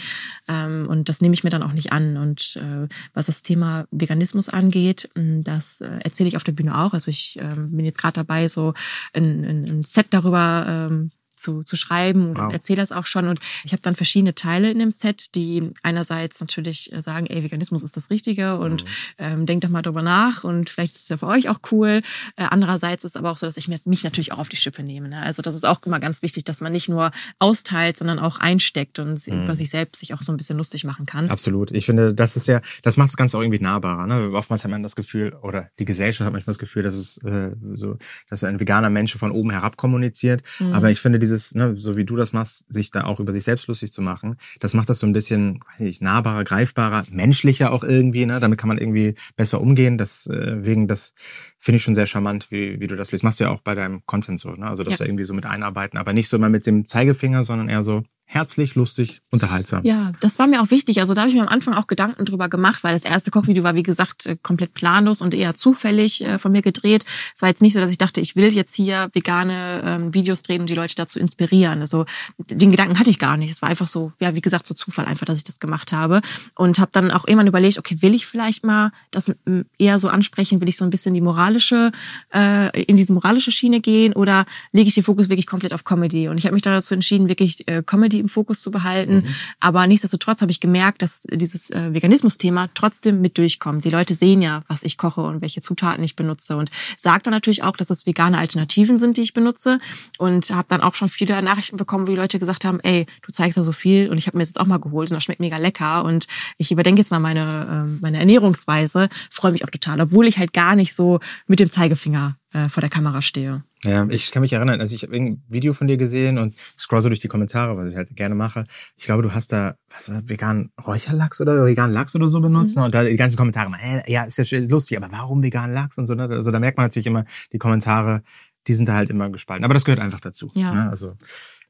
Ähm, 0.47 0.87
und 0.87 1.09
das 1.09 1.19
nehme 1.19 1.33
ich 1.33 1.43
mir 1.43 1.49
dann 1.49 1.63
auch 1.63 1.73
nicht 1.73 1.91
an. 1.91 2.15
Und 2.15 2.57
äh, 2.61 2.87
was 3.13 3.25
das 3.25 3.41
Thema 3.41 3.87
Veganismus 3.91 4.47
angeht, 4.47 5.09
das 5.15 5.81
äh, 5.81 5.99
erzähle 5.99 6.29
ich 6.29 6.37
auf 6.37 6.44
der 6.47 6.53
Bühne 6.53 6.77
auch. 6.77 6.93
Also 6.93 7.09
ich 7.09 7.37
ähm, 7.41 7.71
bin 7.75 7.85
jetzt 7.85 7.99
gerade 7.99 8.13
dabei, 8.13 8.47
so 8.47 8.73
ein, 9.13 9.43
ein, 9.43 9.63
ein 9.65 9.83
Set 9.83 10.07
darüber 10.11 10.65
ähm, 10.67 11.11
zu, 11.45 11.63
zu 11.63 11.75
schreiben 11.75 12.29
und 12.29 12.37
wow. 12.37 12.51
erzähle 12.51 12.81
das 12.81 12.91
auch 12.91 13.05
schon. 13.05 13.27
Und 13.27 13.39
ich 13.63 13.71
habe 13.71 13.81
dann 13.83 13.95
verschiedene 13.95 14.33
Teile 14.33 14.71
in 14.71 14.79
dem 14.79 14.91
Set, 14.91 15.35
die 15.35 15.69
einerseits 15.83 16.39
natürlich 16.39 16.91
äh, 16.91 17.01
sagen, 17.01 17.27
ey, 17.27 17.43
Veganismus 17.43 17.83
ist 17.83 17.95
das 17.95 18.09
Richtige 18.09 18.57
und 18.57 18.83
mhm. 18.83 18.89
ähm, 19.19 19.45
denkt 19.45 19.63
doch 19.63 19.69
mal 19.69 19.83
drüber 19.83 20.01
nach 20.01 20.43
und 20.43 20.69
vielleicht 20.69 20.95
ist 20.95 21.03
es 21.03 21.09
ja 21.09 21.17
für 21.17 21.27
euch 21.27 21.49
auch 21.49 21.59
cool. 21.71 22.01
Äh, 22.35 22.45
andererseits 22.49 23.03
ist 23.03 23.15
aber 23.15 23.31
auch 23.31 23.37
so, 23.37 23.45
dass 23.45 23.57
ich 23.57 23.67
mich 23.67 24.03
natürlich 24.03 24.31
auch 24.31 24.39
auf 24.39 24.49
die 24.49 24.55
Schippe 24.55 24.81
nehme. 24.81 25.09
Ne? 25.09 25.21
Also 25.21 25.41
das 25.41 25.53
ist 25.53 25.65
auch 25.65 25.81
immer 25.85 25.99
ganz 25.99 26.23
wichtig, 26.23 26.43
dass 26.45 26.61
man 26.61 26.71
nicht 26.71 26.89
nur 26.89 27.11
austeilt, 27.37 27.97
sondern 27.97 28.17
auch 28.17 28.39
einsteckt 28.39 28.97
und 28.97 29.25
mhm. 29.27 29.43
über 29.43 29.55
sich 29.55 29.69
selbst 29.69 29.99
sich 29.99 30.13
auch 30.13 30.23
so 30.23 30.31
ein 30.33 30.37
bisschen 30.37 30.57
lustig 30.57 30.83
machen 30.83 31.05
kann. 31.05 31.29
Absolut. 31.29 31.71
Ich 31.71 31.85
finde, 31.85 32.13
das 32.13 32.35
ist 32.35 32.47
ja, 32.47 32.61
das 32.81 32.97
macht 32.97 33.09
das 33.09 33.17
Ganze 33.17 33.37
auch 33.37 33.41
irgendwie 33.41 33.61
nahbarer. 33.61 34.07
Ne? 34.07 34.31
Oftmals 34.33 34.63
hat 34.63 34.71
man 34.71 34.81
das 34.81 34.95
Gefühl, 34.95 35.33
oder 35.41 35.69
die 35.77 35.85
Gesellschaft 35.85 36.25
hat 36.25 36.33
manchmal 36.33 36.53
das 36.53 36.59
Gefühl, 36.59 36.83
dass 36.83 36.95
es 36.95 37.17
äh, 37.23 37.51
so, 37.75 37.97
dass 38.29 38.43
ein 38.43 38.59
veganer 38.59 38.89
Mensch 38.89 39.15
von 39.15 39.31
oben 39.31 39.51
herab 39.51 39.77
kommuniziert. 39.77 40.41
Mhm. 40.59 40.73
Aber 40.73 40.89
ich 40.89 40.99
finde, 40.99 41.19
dieses, 41.35 41.55
ne, 41.55 41.75
so 41.75 41.97
wie 41.97 42.05
du 42.05 42.15
das 42.15 42.33
machst, 42.33 42.71
sich 42.71 42.91
da 42.91 43.03
auch 43.03 43.19
über 43.19 43.33
sich 43.33 43.43
selbst 43.43 43.67
lustig 43.67 43.91
zu 43.91 44.01
machen, 44.01 44.37
das 44.59 44.73
macht 44.73 44.89
das 44.89 44.99
so 44.99 45.07
ein 45.07 45.13
bisschen, 45.13 45.59
weiß 45.71 45.81
nicht, 45.81 46.01
nahbarer, 46.01 46.43
greifbarer, 46.43 47.05
menschlicher 47.11 47.71
auch 47.71 47.83
irgendwie, 47.83 48.25
ne? 48.25 48.39
Damit 48.39 48.59
kann 48.59 48.67
man 48.67 48.77
irgendwie 48.77 49.15
besser 49.35 49.61
umgehen. 49.61 49.97
Das, 49.97 50.27
äh, 50.27 50.63
wegen 50.63 50.87
das 50.87 51.13
finde 51.57 51.77
ich 51.77 51.83
schon 51.83 51.95
sehr 51.95 52.07
charmant, 52.07 52.51
wie, 52.51 52.79
wie 52.79 52.87
du 52.87 52.95
das 52.95 53.11
löst. 53.11 53.23
Machst 53.23 53.39
du 53.39 53.45
ja 53.45 53.51
auch 53.51 53.61
bei 53.61 53.75
deinem 53.75 54.05
Content 54.05 54.39
so, 54.39 54.51
ne? 54.51 54.67
Also 54.67 54.83
das 54.83 54.99
ja. 54.99 55.05
irgendwie 55.05 55.23
so 55.23 55.33
mit 55.33 55.45
einarbeiten, 55.45 55.97
aber 55.97 56.13
nicht 56.13 56.29
so 56.29 56.37
immer 56.37 56.49
mit 56.49 56.65
dem 56.65 56.85
Zeigefinger, 56.85 57.43
sondern 57.43 57.69
eher 57.69 57.83
so, 57.83 58.03
herzlich, 58.25 58.75
lustig, 58.75 59.21
unterhaltsam. 59.31 59.83
Ja, 59.85 60.11
das 60.19 60.39
war 60.39 60.47
mir 60.47 60.61
auch 60.61 60.71
wichtig. 60.71 60.99
Also 60.99 61.13
da 61.13 61.21
habe 61.21 61.29
ich 61.29 61.35
mir 61.35 61.43
am 61.43 61.47
Anfang 61.47 61.73
auch 61.73 61.87
Gedanken 61.87 62.25
drüber 62.25 62.49
gemacht, 62.49 62.83
weil 62.83 62.93
das 62.93 63.05
erste 63.05 63.31
Kochvideo 63.31 63.63
war, 63.63 63.75
wie 63.75 63.83
gesagt, 63.83 64.25
äh, 64.25 64.35
komplett 64.41 64.73
planlos 64.73 65.21
und 65.21 65.33
eher 65.33 65.53
zufällig 65.53 66.23
äh, 66.23 66.39
von 66.39 66.51
mir 66.51 66.61
gedreht. 66.61 67.05
Es 67.33 67.41
war 67.41 67.49
jetzt 67.49 67.61
nicht 67.61 67.73
so, 67.73 67.79
dass 67.79 67.91
ich 67.91 67.97
dachte, 67.97 68.21
ich 68.21 68.35
will 68.35 68.51
jetzt 68.53 68.73
hier 68.75 69.09
vegane 69.13 69.81
ähm, 69.85 70.13
Videos 70.13 70.41
drehen 70.41 70.61
und 70.61 70.69
die 70.69 70.75
Leute 70.75 70.95
dazu 70.95 71.19
inspirieren. 71.19 71.79
Also 71.79 72.05
den 72.37 72.71
Gedanken 72.71 72.99
hatte 72.99 73.09
ich 73.09 73.19
gar 73.19 73.37
nicht. 73.37 73.51
Es 73.51 73.61
war 73.61 73.69
einfach 73.69 73.87
so, 73.87 74.11
ja, 74.19 74.35
wie 74.35 74.41
gesagt, 74.41 74.65
so 74.65 74.73
Zufall 74.73 75.05
einfach, 75.05 75.25
dass 75.25 75.37
ich 75.37 75.43
das 75.43 75.59
gemacht 75.59 75.91
habe. 75.91 76.21
Und 76.55 76.79
habe 76.79 76.91
dann 76.93 77.11
auch 77.11 77.27
irgendwann 77.27 77.47
überlegt, 77.47 77.77
okay, 77.77 78.01
will 78.01 78.15
ich 78.15 78.25
vielleicht 78.25 78.65
mal 78.65 78.91
das 79.11 79.31
eher 79.77 79.99
so 79.99 80.09
ansprechen? 80.09 80.59
Will 80.61 80.69
ich 80.69 80.77
so 80.77 80.83
ein 80.83 80.89
bisschen 80.89 81.13
die 81.13 81.21
moralische, 81.21 81.91
äh, 82.33 82.83
in 82.83 82.97
diese 82.97 83.13
moralische 83.13 83.51
Schiene 83.51 83.81
gehen 83.81 84.13
oder 84.13 84.45
lege 84.71 84.87
ich 84.87 84.95
den 84.95 85.03
Fokus 85.03 85.29
wirklich 85.29 85.47
komplett 85.47 85.73
auf 85.73 85.83
Comedy? 85.83 86.27
Und 86.27 86.37
ich 86.37 86.45
habe 86.45 86.53
mich 86.53 86.63
dazu 86.63 86.93
entschieden, 86.93 87.29
wirklich 87.29 87.67
äh, 87.67 87.83
Comedy 87.85 88.14
die 88.15 88.21
im 88.21 88.29
Fokus 88.29 88.61
zu 88.61 88.71
behalten. 88.71 89.15
Mhm. 89.15 89.35
Aber 89.59 89.85
nichtsdestotrotz 89.87 90.41
habe 90.41 90.51
ich 90.51 90.59
gemerkt, 90.59 91.01
dass 91.01 91.21
dieses 91.31 91.69
äh, 91.69 91.93
Veganismus-Thema 91.93 92.69
trotzdem 92.73 93.21
mit 93.21 93.37
durchkommt. 93.37 93.83
Die 93.83 93.89
Leute 93.89 94.15
sehen 94.15 94.41
ja, 94.41 94.63
was 94.67 94.83
ich 94.83 94.97
koche 94.97 95.21
und 95.21 95.41
welche 95.41 95.61
Zutaten 95.61 96.03
ich 96.03 96.15
benutze 96.15 96.55
und 96.57 96.71
sagt 96.97 97.27
dann 97.27 97.33
natürlich 97.33 97.63
auch, 97.63 97.75
dass 97.75 97.89
es 97.89 98.05
vegane 98.05 98.37
Alternativen 98.37 98.97
sind, 98.97 99.17
die 99.17 99.21
ich 99.21 99.33
benutze 99.33 99.79
und 100.17 100.49
habe 100.51 100.67
dann 100.69 100.81
auch 100.81 100.95
schon 100.95 101.09
viele 101.09 101.41
Nachrichten 101.41 101.77
bekommen, 101.77 102.07
wo 102.07 102.11
die 102.11 102.17
Leute 102.17 102.39
gesagt 102.39 102.65
haben, 102.65 102.79
ey, 102.81 103.05
du 103.25 103.31
zeigst 103.31 103.57
ja 103.57 103.63
so 103.63 103.71
viel 103.71 104.09
und 104.09 104.17
ich 104.17 104.27
habe 104.27 104.37
mir 104.37 104.43
das 104.43 104.49
jetzt 104.49 104.59
auch 104.59 104.67
mal 104.67 104.79
geholt 104.79 105.11
und 105.11 105.15
das 105.15 105.23
schmeckt 105.23 105.41
mega 105.41 105.57
lecker 105.57 106.05
und 106.05 106.27
ich 106.57 106.71
überdenke 106.71 107.01
jetzt 107.01 107.11
mal 107.11 107.19
meine, 107.19 107.87
äh, 107.89 107.99
meine 108.01 108.19
Ernährungsweise, 108.19 109.09
freue 109.29 109.51
mich 109.51 109.63
auch 109.65 109.69
total, 109.69 110.01
obwohl 110.01 110.27
ich 110.27 110.37
halt 110.37 110.53
gar 110.53 110.75
nicht 110.75 110.95
so 110.95 111.19
mit 111.47 111.59
dem 111.59 111.69
Zeigefinger 111.69 112.37
äh, 112.55 112.69
vor 112.69 112.81
der 112.81 112.89
Kamera 112.89 113.21
stehe. 113.21 113.63
Ja, 113.83 114.07
ich 114.07 114.31
kann 114.31 114.41
mich 114.41 114.53
erinnern, 114.53 114.79
also 114.79 114.95
ich 114.95 115.03
habe 115.03 115.15
ein 115.15 115.43
Video 115.49 115.73
von 115.73 115.87
dir 115.87 115.97
gesehen 115.97 116.37
und 116.37 116.55
scroll 116.79 117.01
so 117.01 117.09
durch 117.09 117.19
die 117.19 117.27
Kommentare, 117.27 117.75
was 117.75 117.89
ich 117.89 117.95
halt 117.95 118.15
gerne 118.15 118.33
mache. 118.33 118.63
Ich 118.95 119.03
glaube, 119.03 119.23
du 119.23 119.33
hast 119.33 119.51
da 119.51 119.75
was 119.89 120.09
war 120.09 120.21
vegan 120.27 120.69
Räucherlachs 120.85 121.41
oder 121.41 121.65
vegan 121.65 121.91
Lachs 121.91 122.15
oder 122.15 122.29
so 122.29 122.39
benutzt. 122.39 122.77
Mhm. 122.77 122.83
Und 122.83 122.95
da 122.95 123.03
die 123.03 123.17
ganzen 123.17 123.35
Kommentare, 123.35 123.71
äh, 123.81 124.11
ja, 124.11 124.23
ist 124.23 124.37
ja 124.37 124.59
lustig, 124.69 124.97
aber 124.97 125.11
warum 125.11 125.43
vegan 125.43 125.73
Lachs 125.73 125.97
und 125.97 126.05
so. 126.05 126.15
Ne? 126.15 126.23
Also 126.23 126.51
da 126.51 126.59
merkt 126.59 126.77
man 126.77 126.85
natürlich 126.85 127.07
immer, 127.07 127.25
die 127.51 127.57
Kommentare, 127.57 128.23
die 128.67 128.73
sind 128.73 128.87
da 128.87 128.93
halt 128.93 129.09
immer 129.09 129.29
gespalten. 129.29 129.65
Aber 129.65 129.73
das 129.73 129.83
gehört 129.83 129.99
einfach 129.99 130.21
dazu. 130.21 130.49
Ja. 130.53 130.73
Ne? 130.73 130.89
Also, 130.89 131.15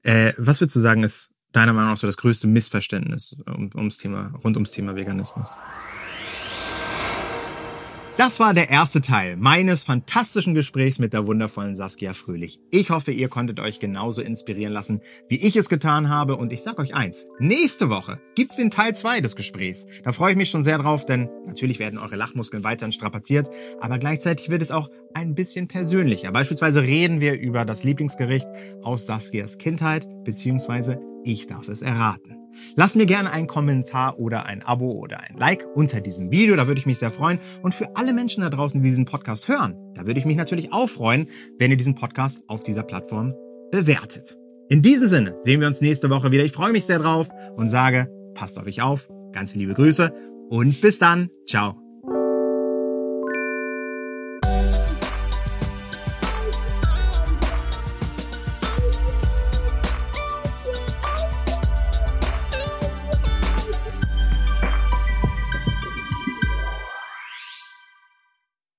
äh, 0.04 0.34
was 0.38 0.62
würdest 0.62 0.76
du 0.76 0.80
sagen, 0.80 1.04
ist 1.04 1.32
deiner 1.52 1.74
Meinung 1.74 1.92
nach 1.92 1.98
so 1.98 2.06
das 2.06 2.18
größte 2.18 2.48
Missverständnis 2.48 3.36
um, 3.48 3.72
ums 3.74 3.98
Thema, 3.98 4.34
rund 4.44 4.56
ums 4.56 4.72
Thema 4.72 4.96
Veganismus? 4.96 5.56
Das 8.18 8.40
war 8.40 8.54
der 8.54 8.70
erste 8.70 9.02
Teil 9.02 9.36
meines 9.36 9.84
fantastischen 9.84 10.54
Gesprächs 10.56 11.00
mit 11.00 11.12
der 11.12 11.28
wundervollen 11.28 11.76
Saskia 11.76 12.14
Fröhlich. 12.14 12.62
Ich 12.72 12.90
hoffe, 12.90 13.12
ihr 13.12 13.28
konntet 13.28 13.60
euch 13.60 13.82
genauso 13.82 14.22
inspirieren 14.22 14.72
lassen, 14.72 15.02
wie 15.28 15.36
ich 15.36 15.58
es 15.58 15.68
getan 15.68 16.08
habe. 16.08 16.38
Und 16.38 16.54
ich 16.54 16.64
sag 16.64 16.80
euch 16.80 16.96
eins, 16.96 17.26
nächste 17.40 17.90
Woche 17.90 18.22
gibt's 18.36 18.56
den 18.56 18.72
Teil 18.72 18.96
zwei 18.96 19.20
des 19.20 19.36
Gesprächs. 19.36 19.88
Da 20.06 20.14
freue 20.14 20.32
ich 20.32 20.38
mich 20.38 20.50
schon 20.50 20.64
sehr 20.64 20.78
drauf, 20.78 21.06
denn 21.06 21.30
natürlich 21.46 21.78
werden 21.80 22.00
eure 22.00 22.16
Lachmuskeln 22.16 22.64
weiterhin 22.64 22.94
strapaziert, 22.94 23.50
aber 23.82 24.00
gleichzeitig 24.00 24.50
wird 24.50 24.62
es 24.62 24.72
auch 24.72 24.90
ein 25.14 25.36
bisschen 25.36 25.68
persönlicher. 25.68 26.32
Beispielsweise 26.32 26.84
reden 26.84 27.20
wir 27.20 27.38
über 27.38 27.66
das 27.66 27.84
Lieblingsgericht 27.84 28.48
aus 28.82 29.08
Saskias 29.08 29.58
Kindheit, 29.58 30.08
beziehungsweise 30.24 31.02
ich 31.26 31.48
darf 31.48 31.68
es 31.68 31.82
erraten. 31.82 32.35
Lass 32.76 32.96
mir 32.96 33.06
gerne 33.06 33.32
einen 33.32 33.48
Kommentar 33.48 34.20
oder 34.20 34.46
ein 34.46 34.62
Abo 34.62 34.92
oder 34.92 35.22
ein 35.22 35.38
Like 35.38 35.66
unter 35.74 36.02
diesem 36.02 36.32
Video, 36.32 36.56
da 36.56 36.68
würde 36.68 36.80
ich 36.80 36.86
mich 36.86 37.00
sehr 37.00 37.12
freuen. 37.12 37.40
Und 37.62 37.76
für 37.76 37.96
alle 37.96 38.14
Menschen 38.14 38.42
da 38.42 38.50
draußen, 38.50 38.82
die 38.82 38.90
diesen 38.90 39.06
Podcast 39.06 39.48
hören, 39.48 39.76
da 39.94 40.06
würde 40.06 40.20
ich 40.20 40.26
mich 40.26 40.38
natürlich 40.38 40.74
auch 40.74 40.90
freuen, 40.90 41.28
wenn 41.58 41.72
ihr 41.72 41.78
diesen 41.78 41.96
Podcast 41.96 42.42
auf 42.48 42.64
dieser 42.64 42.84
Plattform 42.84 43.34
bewertet. 43.72 44.38
In 44.70 44.82
diesem 44.82 45.08
Sinne 45.08 45.36
sehen 45.40 45.62
wir 45.62 45.68
uns 45.68 45.82
nächste 45.82 46.10
Woche 46.10 46.32
wieder. 46.32 46.44
Ich 46.44 46.52
freue 46.52 46.72
mich 46.72 46.86
sehr 46.86 47.00
drauf 47.00 47.30
und 47.56 47.70
sage, 47.70 48.10
passt 48.34 48.58
auf 48.58 48.66
euch 48.66 48.82
auf, 48.82 49.08
ganz 49.32 49.56
liebe 49.56 49.74
Grüße 49.74 50.14
und 50.50 50.82
bis 50.82 51.00
dann. 51.00 51.30
Ciao. 51.48 51.85